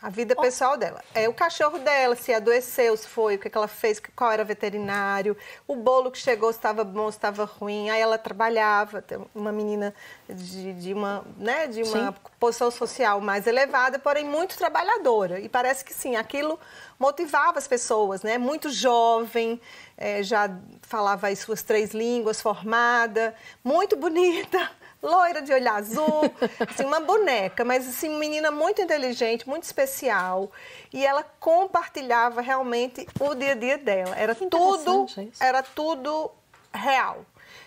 A 0.00 0.10
vida 0.10 0.36
pessoal 0.36 0.76
dela. 0.76 1.02
É 1.12 1.28
o 1.28 1.34
cachorro 1.34 1.78
dela, 1.80 2.14
se 2.14 2.32
adoeceu, 2.32 2.96
se 2.96 3.08
foi, 3.08 3.34
o 3.34 3.38
que, 3.38 3.50
ela 3.52 3.66
fez, 3.66 4.00
qual 4.14 4.30
era 4.30 4.44
veterinário, 4.44 5.36
o 5.66 5.74
bolo 5.74 6.12
que 6.12 6.18
chegou, 6.18 6.52
se 6.52 6.58
estava 6.58 6.84
bom, 6.84 7.10
se 7.10 7.18
estava 7.18 7.44
ruim. 7.44 7.90
Aí 7.90 8.00
ela 8.00 8.16
trabalhava, 8.16 9.02
uma 9.34 9.50
menina 9.50 9.92
de, 10.28 10.72
de 10.74 10.94
uma, 10.94 11.24
né, 11.36 11.66
de 11.66 11.82
uma 11.82 12.14
posição 12.38 12.70
social 12.70 13.20
mais 13.20 13.48
elevada, 13.48 13.98
porém 13.98 14.24
muito 14.24 14.56
trabalhadora. 14.56 15.40
E 15.40 15.48
parece 15.48 15.84
que 15.84 15.92
sim, 15.92 16.14
aquilo 16.14 16.60
motivava 16.96 17.58
as 17.58 17.66
pessoas, 17.66 18.22
né? 18.22 18.38
Muito 18.38 18.70
jovem, 18.70 19.60
é, 19.96 20.22
já 20.22 20.48
falava 20.82 21.26
as 21.26 21.40
suas 21.40 21.64
três 21.64 21.90
línguas, 21.90 22.40
formada, 22.40 23.34
muito 23.64 23.96
bonita 23.96 24.70
loira 25.02 25.40
de 25.40 25.52
olho 25.52 25.70
azul, 25.70 26.22
assim, 26.68 26.84
uma 26.84 27.00
boneca, 27.00 27.64
mas 27.64 27.88
assim, 27.88 28.18
menina 28.18 28.50
muito 28.50 28.82
inteligente, 28.82 29.48
muito 29.48 29.64
especial. 29.64 30.50
E 30.92 31.04
ela 31.04 31.22
compartilhava 31.38 32.40
realmente 32.40 33.06
o 33.20 33.34
dia 33.34 33.52
a 33.52 33.54
dia 33.54 33.78
dela. 33.78 34.16
Era 34.16 34.34
tudo, 34.34 35.06
era 35.40 35.62
tudo 35.62 36.30
real. 36.72 37.24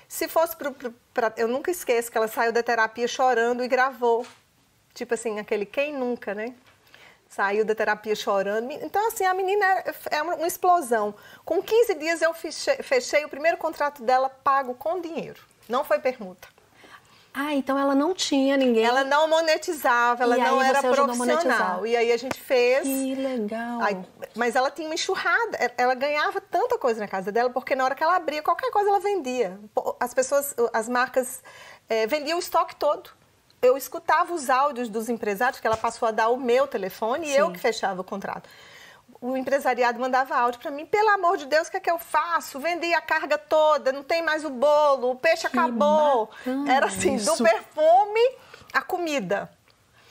Se 0.08 0.28
fosse 0.28 0.56
para. 0.56 1.34
Eu 1.38 1.48
nunca 1.48 1.72
esqueço 1.72 2.12
que 2.12 2.18
ela 2.18 2.28
saiu 2.28 2.52
da 2.52 2.62
terapia 2.62 3.08
chorando 3.08 3.64
e 3.64 3.68
gravou. 3.68 4.26
Tipo 4.94 5.14
assim, 5.14 5.40
aquele 5.40 5.66
quem 5.66 5.94
nunca, 5.94 6.34
né? 6.34 6.54
Saiu 7.30 7.64
da 7.64 7.74
terapia 7.74 8.14
chorando. 8.14 8.70
Então, 8.74 9.08
assim, 9.08 9.24
a 9.24 9.34
menina 9.34 9.66
é, 9.66 9.94
é 10.18 10.22
uma 10.22 10.46
explosão. 10.46 11.16
Com 11.46 11.64
15 11.64 11.96
dias 11.96 12.22
eu 12.22 12.34
fechei, 12.34 12.76
fechei 12.84 13.24
o 13.24 13.30
primeiro 13.30 13.56
contrato 13.56 14.04
dela 14.04 14.30
pago 14.30 14.74
com 14.74 15.00
dinheiro. 15.00 15.40
Não 15.70 15.86
foi 15.86 15.98
permuta. 16.00 16.50
Ah, 17.34 17.54
então 17.54 17.80
ela 17.80 17.96
não 17.96 18.14
tinha 18.14 18.58
ninguém. 18.58 18.84
Ela 18.84 19.06
não 19.06 19.28
monetizava, 19.28 20.24
ela 20.24 20.38
E 20.38 20.42
não 20.42 20.62
era 20.62 20.82
profissional. 20.82 21.86
E 21.88 21.96
aí 21.96 22.12
a 22.12 22.18
gente 22.18 22.38
fez. 22.40 22.84
Que 22.84 23.16
legal. 23.16 23.82
Aí- 23.82 23.98
mas 24.36 24.56
ela 24.56 24.70
tinha 24.70 24.88
uma 24.88 24.96
enxurrada, 24.96 25.58
e- 25.58 25.72
ela 25.78 25.96
ganhava 25.96 26.42
tanta 26.42 26.78
coisa 26.78 27.00
na 27.00 27.08
casa 27.08 27.32
dela, 27.32 27.50
porque 27.50 27.74
na 27.74 27.86
hora 27.86 27.96
que 27.96 28.04
ela 28.04 28.16
abria, 28.18 28.42
qualquer 28.42 28.70
coisa 28.72 28.90
ela 28.90 29.00
vendia. 29.00 29.58
As 30.00 30.14
pessoas, 30.14 30.54
as 30.74 30.90
marcas 30.90 31.42
eh, 31.90 32.06
vendiam 32.08 32.38
o 32.38 32.40
estoque 32.40 32.76
todo. 32.76 33.10
Eu 33.62 33.78
escutava 33.78 34.34
os 34.34 34.50
áudios 34.50 34.90
dos 34.90 35.08
empresários, 35.08 35.60
que 35.60 35.68
ela 35.68 35.78
passou 35.78 36.08
a 36.08 36.12
dar 36.12 36.30
o 36.30 36.38
meu 36.38 36.68
telefone 36.68 37.28
e 37.28 37.32
Sim. 37.32 37.38
eu 37.38 37.52
que 37.52 37.60
fechava 37.60 38.02
o 38.02 38.04
contrato. 38.04 38.50
O 39.22 39.38
empresariado 39.38 40.00
mandava 40.00 40.36
áudio 40.36 40.60
para 40.60 40.72
mim, 40.72 40.84
pelo 40.84 41.10
amor 41.10 41.38
de 41.38 41.46
Deus, 41.46 41.68
o 41.68 41.72
que 41.72 41.78
é 41.78 41.80
que 41.80 41.92
eu 41.92 42.00
faço? 42.00 42.60
Vendi 42.60 42.92
a 42.92 43.00
carga 43.02 43.38
toda, 43.38 43.92
não 43.92 44.02
tem 44.04 44.24
mais 44.24 44.44
o 44.44 44.50
bolo, 44.50 45.12
o 45.12 45.16
peixe 45.16 45.46
acabou. 45.46 46.26
bacana 46.26 46.74
Era 46.74 46.88
assim, 46.88 47.18
do 47.18 47.34
isso. 47.34 47.44
perfume 47.44 48.36
à 48.74 48.82
comida 48.82 49.52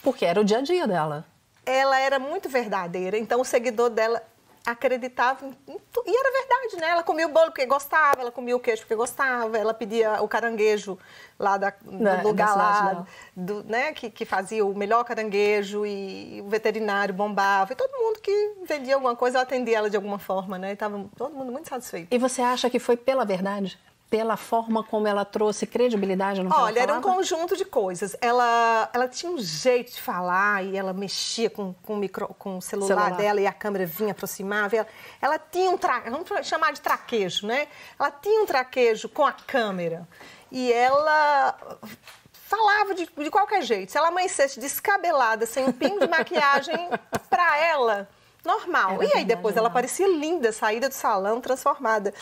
Porque 0.01 0.25
era 0.25 0.41
o 0.41 0.45
dia 0.45 0.59
a 0.59 0.63
dia 0.63 0.87
dela. 0.87 1.25
ela 1.67 1.99
era 1.99 2.21
muito 2.21 2.49
verdadeira, 2.49 3.19
então 3.19 3.41
o 3.41 3.45
seguidor 3.45 3.91
dela 3.91 4.23
acreditava 4.65 5.45
em 5.47 5.57
em 5.69 5.79
tu- 5.93 6.03
e 6.07 6.17
era 6.17 6.31
verdade, 6.31 6.77
né? 6.81 6.89
Ela 6.91 7.03
comia 7.03 7.27
o 7.27 7.31
bolo 7.31 7.47
porque 7.47 7.67
gostava, 7.67 8.21
ela 8.21 8.31
comia 8.31 8.57
o 8.57 8.61
queijo 8.61 8.83
porque 8.83 8.95
gostava, 8.95 9.57
ela 9.57 9.73
pedia 9.75 10.23
o 10.23 10.29
caranguejo 10.29 10.99
lá 11.39 11.57
da, 11.57 11.73
do 11.83 11.99
Da- 11.99 12.17
da 12.17 12.23
lugar 12.23 12.57
lá, 12.57 13.07
do, 13.37 13.65
né? 13.65 13.93
Que, 13.93 14.11
que 14.11 14.25
fazia 14.25 14.65
o 14.65 14.75
melhor 14.75 15.05
caranguejo 15.05 15.87
e 15.87 16.43
o 16.45 16.49
veterinário 16.49 17.15
bombava 17.15 17.73
e 17.73 17.77
todo 17.77 17.91
mundo 17.93 18.21
que 18.21 18.53
vendia 18.67 18.95
alguma 18.95 19.17
coisa 19.17 19.39
eu 19.39 19.43
atendia 19.43 19.79
ela 19.79 19.89
de 19.91 19.97
alguma 19.97 20.19
forma, 20.19 20.59
né? 20.59 20.73
E 20.73 20.77
tava 20.77 21.05
todo 21.17 21.35
mundo 21.35 21.51
muito 21.53 21.69
satisfeito. 21.69 22.09
E 22.15 22.19
você 22.19 22.43
acha 22.43 22.69
que 22.69 22.79
foi 22.79 22.97
pela 22.97 23.25
verdade? 23.25 23.79
Pela 24.11 24.37
forma 24.37 24.83
como 24.83 25.07
ela 25.07 25.25
trouxe 25.25 25.69
credibilidade 25.69 26.43
no 26.43 26.51
que 26.51 26.57
Olha, 26.57 26.81
era 26.81 26.99
um 26.99 27.01
conjunto 27.01 27.57
de 27.57 27.65
coisas. 27.65 28.17
Ela, 28.21 28.91
ela 28.93 29.07
tinha 29.07 29.31
um 29.31 29.39
jeito 29.39 29.93
de 29.93 30.01
falar 30.01 30.65
e 30.65 30.77
ela 30.77 30.93
mexia 30.93 31.49
com, 31.49 31.73
com, 31.75 31.95
o, 31.95 31.97
micro, 31.97 32.27
com 32.37 32.59
o 32.59 32.61
celular, 32.61 32.89
Celular. 32.89 33.17
dela 33.17 33.41
e 33.41 33.47
a 33.47 33.53
câmera 33.53 33.87
vinha, 33.87 34.11
aproximava. 34.11 34.75
Ela, 34.75 34.87
ela 35.23 35.39
tinha 35.39 35.71
um 35.71 35.79
tra... 35.79 36.01
vamos 36.01 36.27
chamar 36.43 36.73
de 36.73 36.81
traquejo, 36.81 37.47
né? 37.47 37.69
Ela 37.97 38.11
tinha 38.11 38.43
um 38.43 38.47
traquejo 38.47 39.09
com 39.09 39.25
a 39.25 39.33
câmera 39.33 40.09
e 40.51 40.73
ela 40.73 41.57
falava 42.33 42.95
de, 42.95 43.07
de 43.07 43.31
qualquer 43.31 43.63
jeito. 43.63 43.93
Se 43.93 43.99
ela 43.99 44.09
amanhecesse 44.09 44.59
descabelada, 44.59 45.47
sem 45.47 45.65
um 45.65 45.73
pingo 45.73 46.01
de 46.01 46.09
maquiagem, 46.11 46.91
pra 47.29 47.59
ela, 47.59 48.09
normal. 48.45 48.95
Era 48.95 49.05
e 49.05 49.19
aí 49.19 49.25
depois 49.25 49.55
verdade, 49.55 49.59
ela 49.59 49.71
parecia 49.71 50.09
linda, 50.09 50.51
saída 50.51 50.89
do 50.89 50.95
salão, 50.95 51.41
transformada. 51.41 52.13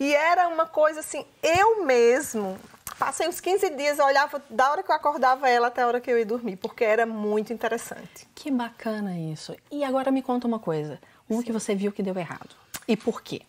E 0.00 0.14
era 0.14 0.48
uma 0.48 0.66
coisa 0.66 1.00
assim, 1.00 1.24
eu 1.42 1.84
mesmo 1.84 2.58
passei 2.98 3.28
uns 3.28 3.38
15 3.38 3.68
dias, 3.76 3.98
eu 3.98 4.06
olhava 4.06 4.42
da 4.48 4.70
hora 4.70 4.82
que 4.82 4.90
eu 4.90 4.94
acordava 4.96 5.48
ela 5.48 5.66
até 5.68 5.82
a 5.82 5.86
hora 5.86 6.00
que 6.00 6.10
eu 6.10 6.18
ia 6.18 6.24
dormir, 6.24 6.56
porque 6.56 6.82
era 6.84 7.04
muito 7.04 7.52
interessante. 7.52 8.26
Que 8.34 8.50
bacana 8.50 9.16
isso. 9.18 9.54
E 9.70 9.84
agora 9.84 10.10
me 10.10 10.22
conta 10.22 10.46
uma 10.46 10.58
coisa. 10.58 10.98
Um 11.28 11.42
que 11.42 11.52
você 11.52 11.74
viu 11.74 11.92
que 11.92 12.02
deu 12.02 12.16
errado. 12.16 12.56
E 12.88 12.96
por 12.96 13.22
quê? 13.22 13.42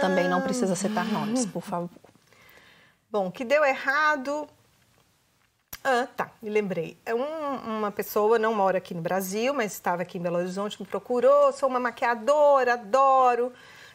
Também 0.00 0.28
não 0.28 0.40
precisa 0.42 0.76
citar 0.76 1.04
nomes, 1.06 1.44
por 1.46 1.62
favor. 1.62 1.90
Bom, 3.10 3.30
que 3.30 3.44
deu 3.44 3.64
errado. 3.64 4.46
Ah, 5.84 6.06
tá, 6.16 6.30
me 6.40 6.48
lembrei. 6.48 6.96
É 7.04 7.14
um- 7.14 7.78
uma 7.78 7.90
pessoa, 7.90 8.38
não 8.38 8.54
mora 8.54 8.78
aqui 8.78 8.94
no 8.94 9.02
Brasil, 9.02 9.52
mas 9.52 9.72
estava 9.72 10.02
aqui 10.02 10.16
em 10.16 10.20
Belo 10.22 10.36
Horizonte, 10.38 10.80
me 10.80 10.86
procurou. 10.86 11.52
Sou 11.52 11.68
uma 11.68 11.80
maquiadora, 11.80 12.74
adoro, 12.74 13.52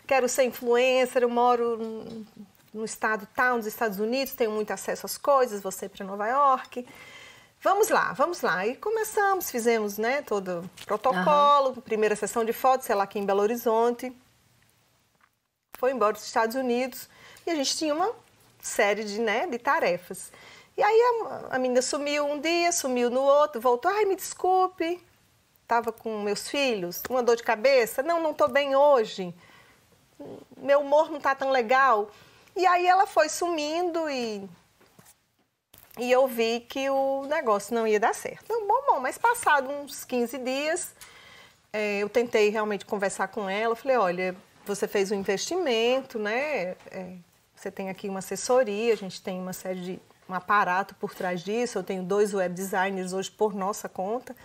quero 0.08 0.28
ser 0.30 0.44
influencer. 0.46 1.22
Eu 1.22 1.30
moro 1.30 1.78
no- 2.74 2.86
estado 2.86 3.28
tal, 3.36 3.58
nos 3.58 3.66
Estados 3.66 4.00
Unidos, 4.00 4.34
tenho 4.34 4.52
muito 4.52 4.72
acesso 4.72 5.06
às 5.06 5.18
coisas, 5.18 5.62
vou 5.62 5.72
ser 5.72 5.90
para 5.90 6.06
Nova 6.06 6.28
York. 6.28 6.88
Vamos 7.62 7.90
lá, 7.90 8.14
vamos 8.14 8.42
lá. 8.42 8.66
E 8.68 8.76
começamos, 8.76 9.50
fizemos 9.50 9.98
né, 9.98 10.22
todo 10.22 10.70
o 10.82 10.86
protocolo, 10.86 11.82
primeira 11.82 12.16
sessão 12.16 12.46
de 12.46 12.54
fotos, 12.54 12.86
sei 12.86 12.96
lá, 12.96 13.04
aqui 13.04 13.18
em 13.20 13.26
Belo 13.26 13.42
Horizonte 13.42 14.16
foi 15.78 15.92
embora 15.92 16.14
dos 16.14 16.24
Estados 16.26 16.56
Unidos 16.56 17.08
e 17.46 17.52
a 17.52 17.56
gente 17.56 17.78
tinha 17.78 17.94
uma 17.94 18.12
série 18.62 19.04
de, 19.04 19.20
né, 19.20 19.46
de 19.48 19.60
tarefas. 19.60 20.32
E 20.76 20.82
aí 20.84 21.02
a, 21.52 21.56
a 21.56 21.60
menina 21.60 21.82
sumiu 21.84 22.26
um 22.26 22.40
dia, 22.40 22.72
sumiu 22.72 23.10
no 23.10 23.22
outro, 23.22 23.62
voltou, 23.62 23.92
ai, 23.92 24.06
me 24.06 24.16
desculpe, 24.16 25.00
estava 25.62 25.92
com 25.92 26.20
meus 26.24 26.50
filhos, 26.50 27.02
uma 27.10 27.22
dor 27.22 27.36
de 27.36 27.44
cabeça, 27.44 28.02
não, 28.02 28.22
não 28.22 28.32
estou 28.32 28.48
bem 28.48 28.76
hoje, 28.76 29.34
meu 30.58 30.82
humor 30.82 31.10
não 31.10 31.18
está 31.18 31.36
tão 31.36 31.50
legal. 31.50 32.10
E 32.56 32.66
aí 32.66 32.88
ela 32.88 33.06
foi 33.06 33.30
sumindo 33.30 34.10
e, 34.10 34.48
e 36.00 36.12
eu 36.12 36.28
vi 36.28 36.62
que 36.62 36.90
o 36.90 37.26
negócio 37.28 37.76
não 37.76 37.88
ia 37.88 38.00
dar 38.00 38.16
certo. 38.16 38.46
Não, 38.50 38.68
bom, 38.68 38.82
bom, 38.88 39.00
mas 39.00 39.18
passado 39.18 39.70
uns 39.70 40.04
15 40.04 40.38
dias, 40.40 40.96
é, 41.72 42.00
eu 42.00 42.10
tentei 42.10 42.50
realmente 42.50 42.86
conversar 42.86 43.28
com 43.28 43.50
ela. 43.50 43.76
Falei, 43.76 43.98
olha, 43.98 44.36
você 44.66 44.88
fez 44.88 45.12
um 45.12 45.16
investimento, 45.16 46.18
né? 46.18 46.76
É, 46.92 47.14
você 47.56 47.72
tem 47.72 47.90
aqui 47.90 48.10
uma 48.10 48.20
assessoria, 48.20 48.94
a 48.94 48.98
gente 48.98 49.22
tem 49.22 49.40
uma 49.40 49.54
série 49.54 49.82
de 49.82 50.00
um 50.30 50.34
aparato 50.34 50.96
por 50.96 51.14
trás 51.14 51.44
disso. 51.44 51.78
Eu 51.78 51.84
tenho 51.84 52.04
dois 52.04 52.34
web 52.34 52.54
designers 52.54 53.14
hoje 53.14 53.32
por 53.32 53.54
nossa 53.54 53.88
conta. 53.88 54.36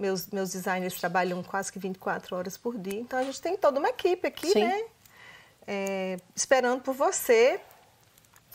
Meus, 0.00 0.26
meus 0.28 0.50
designers 0.52 0.94
trabalham 0.98 1.42
quase 1.42 1.70
que 1.70 1.78
24 1.78 2.34
horas 2.34 2.56
por 2.56 2.78
dia. 2.78 2.98
Então 3.00 3.18
a 3.18 3.22
gente 3.22 3.40
tem 3.40 3.54
toda 3.56 3.78
uma 3.78 3.90
equipe 3.90 4.26
aqui, 4.26 4.50
Sim. 4.50 4.64
né? 4.64 4.82
É, 5.66 6.16
esperando 6.34 6.80
por 6.80 6.94
você. 6.94 7.60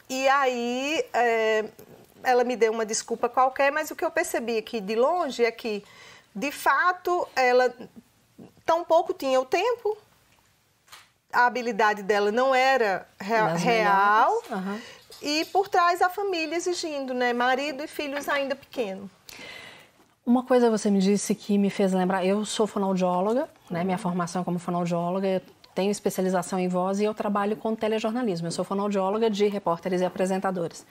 E 0.10 0.28
aí 0.28 1.06
é, 1.14 1.66
ela 2.24 2.44
me 2.44 2.56
deu 2.56 2.72
uma 2.72 2.86
desculpa 2.86 3.30
qualquer, 3.30 3.72
mas 3.72 3.92
o 3.92 3.96
que 3.96 4.04
eu 4.04 4.10
percebi 4.10 4.58
aqui 4.58 4.82
de 4.82 4.96
longe 4.96 5.46
é 5.46 5.52
que, 5.52 5.86
de 6.36 6.52
fato, 6.52 7.28
ela 7.36 7.72
tão 8.66 8.84
pouco 8.84 9.14
tinha 9.14 9.40
o 9.40 9.46
tempo, 9.46 9.96
a 11.32 11.46
habilidade 11.46 12.02
dela 12.02 12.32
não 12.32 12.56
era 12.56 13.08
rea- 13.20 13.54
real, 13.54 14.42
aham. 14.52 14.82
e 15.22 15.46
por 15.46 15.68
trás 15.70 16.02
a 16.02 16.10
família 16.10 16.56
exigindo, 16.56 17.14
né? 17.14 17.34
Marido 17.34 17.84
e 17.84 17.88
filhos 17.88 18.28
ainda 18.28 18.56
pequenos. 18.56 19.12
Uma 20.26 20.42
coisa 20.42 20.72
você 20.72 20.90
me 20.90 20.98
disse 20.98 21.36
que 21.36 21.56
me 21.56 21.70
fez 21.70 21.94
lembrar, 21.94 22.26
eu 22.26 22.44
sou 22.46 22.66
fonoaudióloga, 22.66 23.48
né? 23.70 23.84
Minha 23.84 24.00
formação 24.00 24.42
é 24.42 24.46
como 24.46 24.58
fonoaudióloga, 24.58 25.28
eu 25.28 25.42
tenho 25.76 25.92
especialização 25.92 26.58
em 26.58 26.68
voz 26.68 27.00
e 27.00 27.04
eu 27.04 27.14
trabalho 27.14 27.56
com 27.56 27.76
telejornalismo. 27.76 28.48
Eu 28.48 28.52
sou 28.52 28.66
fonoaudióloga 28.66 29.30
de 29.30 29.46
repórteres 29.48 30.02
e 30.02 30.06
apresentadores. 30.06 30.84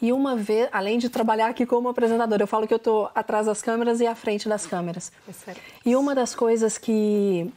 E 0.00 0.12
uma 0.14 0.34
vez, 0.34 0.70
além 0.72 0.98
de 0.98 1.10
trabalhar 1.10 1.48
aqui 1.48 1.66
como 1.66 1.90
apresentadora, 1.90 2.42
eu 2.42 2.46
falo 2.46 2.66
que 2.66 2.72
eu 2.72 2.78
estou 2.78 3.10
atrás 3.14 3.44
das 3.44 3.60
câmeras 3.60 4.00
e 4.00 4.06
à 4.06 4.14
frente 4.14 4.48
das 4.48 4.66
câmeras. 4.66 5.12
E 5.84 5.94
uma 5.94 6.14
das 6.14 6.34
coisas 6.34 6.78
que 6.78 7.52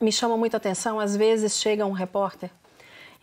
me 0.00 0.10
chama 0.10 0.34
muita 0.38 0.56
atenção, 0.56 0.98
às 0.98 1.14
vezes 1.14 1.60
chega 1.60 1.84
um 1.84 1.92
repórter 1.92 2.50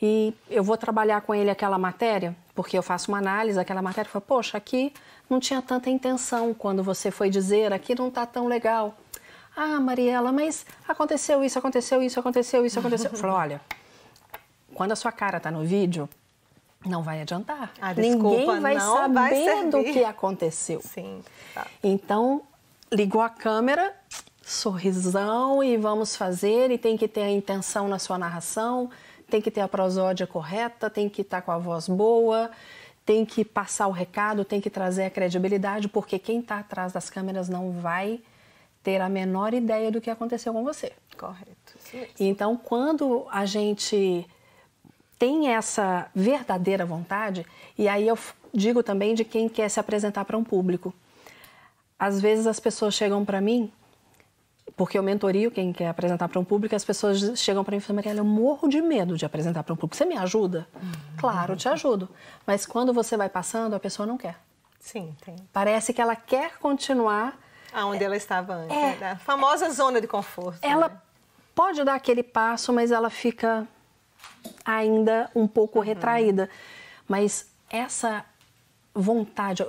e 0.02 0.34
eu 0.50 0.64
vou 0.64 0.78
trabalhar 0.78 1.22
com 1.22 1.34
ele 1.34 1.50
aquela 1.50 1.78
matéria, 1.78 2.36
porque 2.54 2.78
eu 2.78 2.84
faço 2.84 3.10
uma 3.10 3.18
análise 3.18 3.56
daquela 3.56 3.82
matéria 3.82 4.08
e 4.08 4.12
falo, 4.12 4.26
poxa, 4.28 4.58
aqui 4.58 4.94
não 5.30 5.40
tinha 5.40 5.62
tanta 5.62 5.90
intenção 5.90 6.54
quando 6.54 6.84
você 6.84 7.12
foi 7.12 7.30
dizer, 7.30 7.74
aqui 7.74 7.96
não 7.96 8.08
está 8.10 8.26
tão 8.26 8.48
legal. 8.48 8.96
Ah, 9.56 9.80
Mariela, 9.80 10.32
mas 10.32 10.66
aconteceu 10.88 11.44
isso, 11.44 11.58
aconteceu 11.58 12.02
isso, 12.02 12.20
aconteceu 12.20 12.66
isso, 12.66 12.78
aconteceu. 12.78 13.10
Eu 13.12 13.18
falo, 13.18 13.34
olha, 13.34 13.62
quando 14.74 14.92
a 14.92 14.96
sua 14.96 15.12
cara 15.12 15.38
está 15.38 15.50
no 15.50 15.64
vídeo, 15.64 16.10
não 16.86 17.02
vai 17.02 17.22
adiantar. 17.22 17.72
A 17.82 17.94
desculpa 17.94 18.38
Ninguém 18.38 18.60
vai 18.60 18.76
não 18.76 18.98
saber 18.98 19.14
vai 19.14 19.70
do 19.70 19.84
que 19.84 20.04
aconteceu. 20.04 20.82
Sim. 20.82 21.24
Tá. 21.54 21.66
Então, 21.84 22.42
ligou 22.92 23.22
a 23.22 23.30
câmera, 23.30 23.96
sorrisão 24.44 25.64
e 25.64 25.78
vamos 25.78 26.16
fazer. 26.16 26.70
E 26.70 26.78
tem 26.78 26.98
que 26.98 27.08
ter 27.08 27.24
a 27.24 27.32
intenção 27.32 27.88
na 27.88 27.98
sua 27.98 28.18
narração, 28.18 28.90
tem 29.30 29.42
que 29.42 29.50
ter 29.50 29.62
a 29.62 29.68
prosódia 29.68 30.28
correta, 30.28 30.90
tem 30.90 31.10
que 31.10 31.22
estar 31.22 31.42
com 31.42 31.52
a 31.52 31.58
voz 31.58 31.88
boa, 31.88 32.52
tem 33.06 33.26
que 33.26 33.46
passar 33.46 33.88
o 33.88 33.92
recado, 33.92 34.44
tem 34.44 34.60
que 34.60 34.70
trazer 34.70 35.06
a 35.06 35.10
credibilidade, 35.10 35.88
porque 35.88 36.18
quem 36.18 36.40
está 36.40 36.60
atrás 36.60 36.92
das 36.92 37.10
câmeras 37.10 37.48
não 37.48 37.72
vai 37.72 38.20
ter 38.84 39.00
a 39.00 39.08
menor 39.08 39.54
ideia 39.54 39.92
do 39.92 40.02
que 40.02 40.10
aconteceu 40.10 40.54
com 40.54 40.64
você. 40.64 40.92
Correto. 41.18 41.54
Então, 42.20 42.58
quando 42.58 43.26
a 43.32 43.46
gente 43.46 44.28
tem 45.18 45.50
essa 45.50 46.10
verdadeira 46.14 46.86
vontade, 46.86 47.46
e 47.78 47.88
aí 47.88 48.08
eu 48.08 48.18
digo 48.54 48.84
também 48.84 49.14
de 49.14 49.24
quem 49.24 49.48
quer 49.48 49.70
se 49.70 49.80
apresentar 49.80 50.26
para 50.26 50.38
um 50.38 50.44
público. 50.44 50.94
Às 51.98 52.20
vezes 52.20 52.48
as 52.48 52.60
pessoas 52.60 52.94
chegam 52.94 53.24
para 53.24 53.40
mim, 53.40 53.72
porque 54.76 54.98
eu 54.98 55.04
mentorio 55.04 55.52
quem 55.52 55.72
quer 55.72 55.88
apresentar 55.88 56.28
para 56.28 56.40
um 56.40 56.44
público, 56.44 56.76
as 56.76 56.84
pessoas 56.84 57.40
chegam 57.40 57.64
para 57.64 57.72
mim 57.72 57.78
e 57.78 57.82
falam, 57.82 57.96
Mariela, 57.96 58.20
eu 58.20 58.26
morro 58.26 58.68
de 58.68 58.82
medo 58.82 59.18
de 59.18 59.26
apresentar 59.26 59.64
para 59.64 59.74
um 59.74 59.78
público. 59.78 59.96
Você 59.96 60.06
me 60.06 60.18
ajuda? 60.18 60.68
Claro, 61.18 61.54
eu 61.54 61.58
te 61.58 61.70
ajudo. 61.70 62.10
Mas 62.46 62.66
quando 62.66 62.94
você 62.94 63.16
vai 63.16 63.30
passando, 63.30 63.74
a 63.74 63.80
pessoa 63.80 64.06
não 64.06 64.18
quer. 64.18 64.38
Sim, 64.80 65.16
tem. 65.24 65.36
Parece 65.54 65.94
que 65.94 66.02
ela 66.02 66.16
quer 66.16 66.58
continuar 66.60 67.40
Aonde 67.74 68.04
ela 68.04 68.16
estava 68.16 68.54
antes. 68.54 68.76
É. 68.76 68.96
né? 68.96 69.12
A 69.12 69.18
famosa 69.18 69.70
zona 69.70 70.00
de 70.00 70.08
conforto. 70.08 70.60
ela 70.62 70.88
né? 70.88 70.98
pode 71.54 71.84
dar 71.84 71.96
aquele 71.96 72.24
passo, 72.24 72.72
mas 72.72 72.90
ela 72.90 73.10
fica 73.10 73.68
ainda 74.64 75.30
um 75.36 75.46
pouco 75.46 75.82
retraída. 75.82 76.50
Mas 77.06 77.52
essa 77.70 78.24
vontade, 78.94 79.66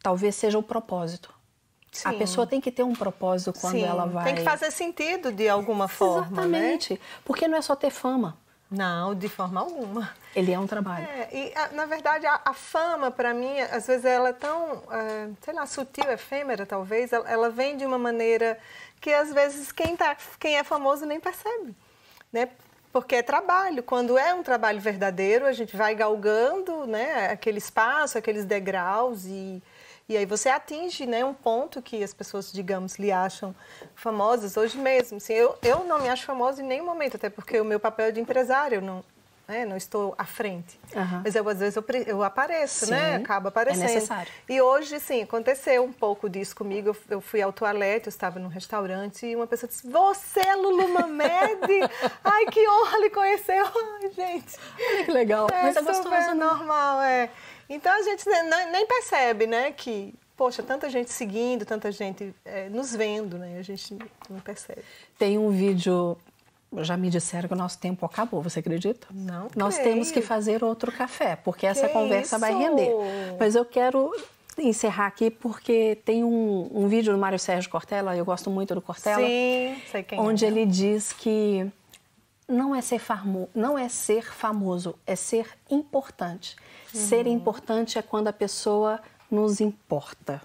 talvez 0.00 0.36
seja 0.36 0.56
o 0.56 0.62
propósito. 0.62 1.31
Sim. 1.92 2.08
A 2.08 2.12
pessoa 2.14 2.46
tem 2.46 2.58
que 2.58 2.72
ter 2.72 2.82
um 2.82 2.94
propósito 2.94 3.52
quando 3.60 3.74
Sim, 3.74 3.84
ela 3.84 4.06
vai. 4.06 4.24
Tem 4.24 4.34
que 4.34 4.42
fazer 4.42 4.70
sentido 4.70 5.30
de 5.30 5.46
alguma 5.46 5.86
forma. 5.86 6.26
Exatamente. 6.26 6.94
Né? 6.94 6.98
Porque 7.22 7.46
não 7.46 7.58
é 7.58 7.60
só 7.60 7.76
ter 7.76 7.90
fama. 7.90 8.36
Não, 8.70 9.14
de 9.14 9.28
forma 9.28 9.60
alguma. 9.60 10.10
Ele 10.34 10.50
é 10.50 10.58
um 10.58 10.66
trabalho. 10.66 11.06
É, 11.06 11.28
e 11.30 11.52
a, 11.54 11.68
na 11.72 11.84
verdade 11.84 12.26
a, 12.26 12.40
a 12.42 12.54
fama 12.54 13.10
para 13.10 13.34
mim, 13.34 13.60
às 13.60 13.86
vezes 13.86 14.06
ela 14.06 14.30
é 14.30 14.32
tão, 14.32 14.82
é, 14.90 15.28
sei 15.42 15.52
lá, 15.52 15.66
sutil, 15.66 16.10
efêmera 16.10 16.64
talvez. 16.64 17.12
Ela, 17.12 17.30
ela, 17.30 17.50
vem 17.50 17.76
de 17.76 17.84
uma 17.84 17.98
maneira 17.98 18.58
que 18.98 19.12
às 19.12 19.30
vezes 19.30 19.70
quem 19.70 19.94
tá, 19.94 20.16
quem 20.40 20.56
é 20.56 20.64
famoso 20.64 21.04
nem 21.04 21.20
percebe, 21.20 21.76
né? 22.32 22.48
Porque 22.90 23.16
é 23.16 23.22
trabalho. 23.22 23.82
Quando 23.82 24.16
é 24.16 24.32
um 24.32 24.42
trabalho 24.42 24.80
verdadeiro, 24.80 25.44
a 25.44 25.52
gente 25.52 25.76
vai 25.76 25.94
galgando, 25.94 26.86
né? 26.86 27.28
Aquele 27.30 27.58
espaço, 27.58 28.16
aqueles 28.16 28.46
degraus 28.46 29.26
e 29.26 29.62
e 30.12 30.16
aí 30.18 30.26
você 30.26 30.50
atinge 30.50 31.06
né, 31.06 31.24
um 31.24 31.32
ponto 31.32 31.80
que 31.80 32.02
as 32.04 32.12
pessoas, 32.12 32.52
digamos, 32.52 32.96
lhe 32.98 33.10
acham 33.10 33.54
famosas 33.94 34.56
hoje 34.56 34.76
mesmo. 34.76 35.16
Assim, 35.16 35.32
eu, 35.32 35.56
eu 35.62 35.84
não 35.84 35.98
me 35.98 36.08
acho 36.08 36.26
famosa 36.26 36.62
em 36.62 36.66
nenhum 36.66 36.84
momento, 36.84 37.16
até 37.16 37.30
porque 37.30 37.58
o 37.58 37.64
meu 37.64 37.80
papel 37.80 38.06
é 38.06 38.10
de 38.10 38.20
empresário, 38.20 38.76
eu 38.76 38.82
não, 38.82 39.02
né, 39.48 39.64
não 39.64 39.76
estou 39.76 40.14
à 40.18 40.24
frente. 40.24 40.78
Uhum. 40.94 41.22
Mas 41.24 41.34
eu, 41.34 41.48
às 41.48 41.58
vezes 41.58 41.76
eu, 41.76 41.84
eu 42.06 42.22
apareço, 42.22 42.90
né, 42.90 42.96
sim, 42.96 43.02
né? 43.04 43.16
Acaba 43.16 43.48
aparecendo. 43.48 43.88
É 43.88 43.94
necessário. 43.94 44.30
E 44.48 44.60
hoje, 44.60 45.00
sim, 45.00 45.22
aconteceu 45.22 45.82
um 45.82 45.92
pouco 45.92 46.28
disso 46.28 46.54
comigo. 46.54 46.90
Eu, 46.90 46.96
eu 47.08 47.20
fui 47.20 47.40
ao 47.40 47.52
toalete, 47.52 48.06
eu 48.06 48.10
estava 48.10 48.38
num 48.38 48.48
restaurante 48.48 49.26
e 49.26 49.34
uma 49.34 49.46
pessoa 49.46 49.68
disse: 49.68 49.88
Você 49.88 50.40
é 50.40 50.54
Lulu 50.54 50.88
Mamed? 50.88 51.90
Ai, 52.22 52.46
que 52.46 52.68
honra 52.68 52.98
lhe 52.98 53.10
conhecer. 53.10 53.62
Ai, 53.62 54.10
gente. 54.14 54.58
Que 55.06 55.10
legal. 55.10 55.48
É 55.50 55.62
Mas 55.62 55.76
é 55.76 55.80
gostoso, 55.80 56.02
super 56.02 56.20
né? 56.20 56.34
normal, 56.34 57.00
é. 57.00 57.30
Então 57.74 57.92
a 57.92 58.02
gente 58.02 58.24
nem 58.70 58.86
percebe, 58.86 59.46
né, 59.46 59.72
que 59.72 60.14
poxa, 60.36 60.62
tanta 60.62 60.90
gente 60.90 61.10
seguindo, 61.10 61.64
tanta 61.64 61.92
gente 61.92 62.34
é, 62.44 62.68
nos 62.68 62.94
vendo, 62.94 63.38
né? 63.38 63.58
A 63.58 63.62
gente 63.62 63.96
não 64.28 64.40
percebe. 64.40 64.82
Tem 65.16 65.38
um 65.38 65.50
vídeo, 65.50 66.16
já 66.78 66.96
me 66.96 67.08
disseram 67.10 67.46
que 67.46 67.54
o 67.54 67.56
nosso 67.56 67.78
tempo 67.78 68.04
acabou, 68.04 68.42
você 68.42 68.58
acredita? 68.58 69.06
Não. 69.12 69.48
Nós 69.54 69.76
creio. 69.76 69.90
temos 69.90 70.10
que 70.10 70.20
fazer 70.20 70.64
outro 70.64 70.90
café, 70.90 71.36
porque 71.36 71.64
essa 71.64 71.86
que 71.86 71.92
conversa 71.92 72.36
isso? 72.36 72.40
vai 72.40 72.52
render. 72.54 72.90
Mas 73.38 73.54
eu 73.54 73.64
quero 73.64 74.12
encerrar 74.58 75.06
aqui 75.06 75.30
porque 75.30 75.98
tem 76.04 76.24
um, 76.24 76.68
um 76.72 76.88
vídeo 76.88 77.12
do 77.12 77.18
Mário 77.18 77.38
Sérgio 77.38 77.70
Cortella, 77.70 78.16
eu 78.16 78.24
gosto 78.24 78.50
muito 78.50 78.74
do 78.74 78.82
Cortella, 78.82 79.24
Sim, 79.24 79.76
sei 79.90 80.02
quem 80.02 80.18
onde 80.18 80.44
é. 80.44 80.48
ele 80.48 80.66
diz 80.66 81.12
que 81.12 81.70
não 82.52 82.74
é 82.74 82.80
ser 82.80 82.98
famo, 82.98 83.48
não 83.54 83.78
é 83.78 83.88
ser 83.88 84.32
famoso, 84.32 84.94
é 85.06 85.16
ser 85.16 85.48
importante. 85.70 86.54
Uhum. 86.94 87.00
Ser 87.00 87.26
importante 87.26 87.98
é 87.98 88.02
quando 88.02 88.28
a 88.28 88.32
pessoa 88.32 89.00
nos 89.30 89.60
importa. 89.60 90.40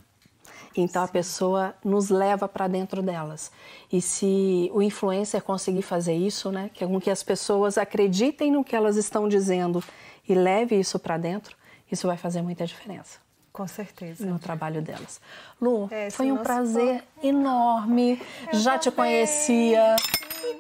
Então 0.76 1.04
Sim. 1.04 1.10
a 1.10 1.12
pessoa 1.12 1.76
nos 1.84 2.10
leva 2.10 2.48
para 2.48 2.67
dentro 2.67 3.02
delas. 3.02 3.52
E 3.91 4.02
se 4.02 4.72
o 4.74 4.82
influencer 4.82 5.41
conseguir 5.41 5.82
fazer 5.82 6.15
isso, 6.15 6.52
né, 6.52 6.70
que 6.74 6.84
é 6.84 6.88
com 6.88 7.02
que 7.02 7.10
as 7.10 7.24
pessoas 7.24 7.78
acreditem 7.78 8.52
no 8.52 8.63
que 8.63 8.76
elas 8.76 8.96
estão 8.96 9.28
dizendo 9.28 9.84
e 10.28 10.34
leve 10.34 10.80
isso 10.80 11.00
para 11.00 11.17
dentro, 11.17 11.58
isso 11.91 12.08
vai 12.08 12.17
fazer 12.17 12.41
muita 12.41 12.65
diferença. 12.65 13.20
Com 13.52 13.67
certeza. 13.67 14.24
No 14.24 14.38
trabalho 14.38 14.84
delas. 14.84 15.20
Lu, 15.60 15.88
é, 15.89 16.12
foi 16.12 16.32
um 16.32 16.38
prazer 16.38 17.04
enorme. 17.24 18.22
Eu 18.54 18.60
já 18.60 18.78
também. 18.78 18.80
te 18.80 18.91
conhecia. 18.91 19.96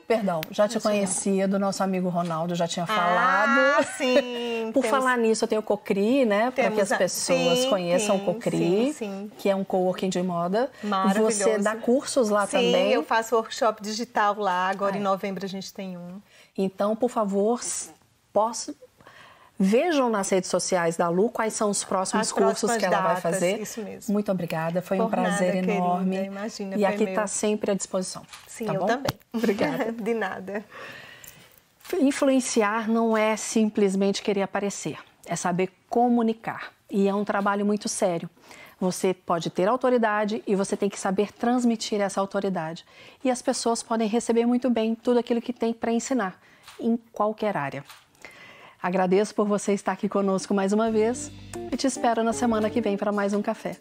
Perdão, 0.07 0.41
já 0.51 0.67
te 0.67 0.79
conhecia 0.79 1.47
do 1.47 1.59
nosso 1.59 1.83
amigo 1.83 2.09
Ronaldo, 2.09 2.55
já 2.55 2.67
tinha 2.67 2.85
falado. 2.85 3.79
Ah, 3.79 3.83
sim. 3.83 4.71
Por 4.73 4.81
temos... 4.81 4.97
falar 4.97 5.17
nisso, 5.17 5.43
eu 5.43 5.47
tenho 5.47 5.61
o 5.61 5.63
Cocri, 5.63 6.25
né? 6.25 6.51
Para 6.51 6.71
que 6.71 6.81
as 6.81 6.89
pessoas 6.89 7.59
sim, 7.59 7.69
conheçam 7.69 8.17
sim, 8.17 8.21
o 8.21 8.25
Cocri, 8.25 8.93
sim, 8.93 9.31
que 9.37 9.49
é 9.49 9.55
um 9.55 9.63
coworking 9.63 10.09
de 10.09 10.21
moda. 10.21 10.69
Maravilhoso. 10.83 11.37
Você 11.37 11.57
dá 11.57 11.75
cursos 11.75 12.29
lá 12.29 12.47
também? 12.47 12.87
Sim, 12.87 12.93
eu 12.93 13.03
faço 13.03 13.35
workshop 13.35 13.81
digital 13.81 14.35
lá. 14.37 14.69
Agora 14.69 14.95
ah, 14.95 14.97
em 14.97 15.01
novembro 15.01 15.45
a 15.45 15.49
gente 15.49 15.73
tem 15.73 15.97
um. 15.97 16.21
Então, 16.57 16.95
por 16.95 17.09
favor, 17.09 17.61
posso 18.33 18.75
Vejam 19.59 20.09
nas 20.09 20.29
redes 20.29 20.49
sociais 20.49 20.95
da 20.97 21.09
Lu 21.09 21.29
quais 21.29 21.53
são 21.53 21.69
os 21.69 21.83
próximos 21.83 22.27
As 22.27 22.31
cursos 22.31 22.75
que 22.75 22.85
ela 22.85 22.97
datas, 22.97 23.23
vai 23.23 23.33
fazer. 23.33 23.59
Isso 23.59 23.81
mesmo. 23.81 24.13
Muito 24.13 24.31
obrigada, 24.31 24.81
foi 24.81 24.97
Por 24.97 25.07
um 25.07 25.09
prazer 25.09 25.55
nada, 25.55 25.71
enorme. 25.71 26.11
Querida, 26.11 26.25
imagina, 26.27 26.77
e 26.77 26.85
aqui 26.85 27.03
está 27.03 27.25
sempre 27.25 27.71
à 27.71 27.73
disposição. 27.73 28.21
Sim, 28.47 28.65
tá 28.65 28.73
eu 28.73 28.81
bom? 28.81 28.85
também. 28.85 29.11
Obrigada. 29.33 29.91
De 29.91 30.13
nada. 30.13 30.63
Influenciar 31.99 32.87
não 32.87 33.17
é 33.17 33.35
simplesmente 33.35 34.21
querer 34.21 34.43
aparecer, 34.43 34.99
é 35.25 35.35
saber 35.35 35.71
comunicar. 35.89 36.71
E 36.89 37.07
é 37.07 37.13
um 37.13 37.25
trabalho 37.25 37.65
muito 37.65 37.89
sério. 37.89 38.29
Você 38.79 39.11
pode 39.13 39.49
ter 39.49 39.67
autoridade 39.67 40.43
e 40.45 40.55
você 40.55 40.77
tem 40.77 40.87
que 40.87 40.99
saber 40.99 41.31
transmitir 41.31 41.99
essa 41.99 42.21
autoridade. 42.21 42.85
E 43.23 43.31
as 43.31 43.41
pessoas 43.41 43.81
podem 43.81 44.07
receber 44.07 44.45
muito 44.45 44.69
bem 44.69 44.93
tudo 44.93 45.17
aquilo 45.17 45.41
que 45.41 45.51
tem 45.51 45.73
para 45.73 45.91
ensinar, 45.91 46.39
em 46.79 46.95
qualquer 47.11 47.57
área. 47.57 47.83
Agradeço 48.81 49.33
por 49.33 49.47
você 49.47 49.73
estar 49.73 49.91
aqui 49.91 50.07
conosco 50.07 50.53
mais 50.53 50.71
uma 50.71 50.91
vez 50.91 51.31
e 51.71 51.75
te 51.77 51.87
espero 51.87 52.23
na 52.23 52.33
semana 52.33 52.69
que 52.69 52.81
vem 52.81 52.95
para 52.95 53.11
mais 53.11 53.33
um 53.33 53.41
café. 53.41 53.77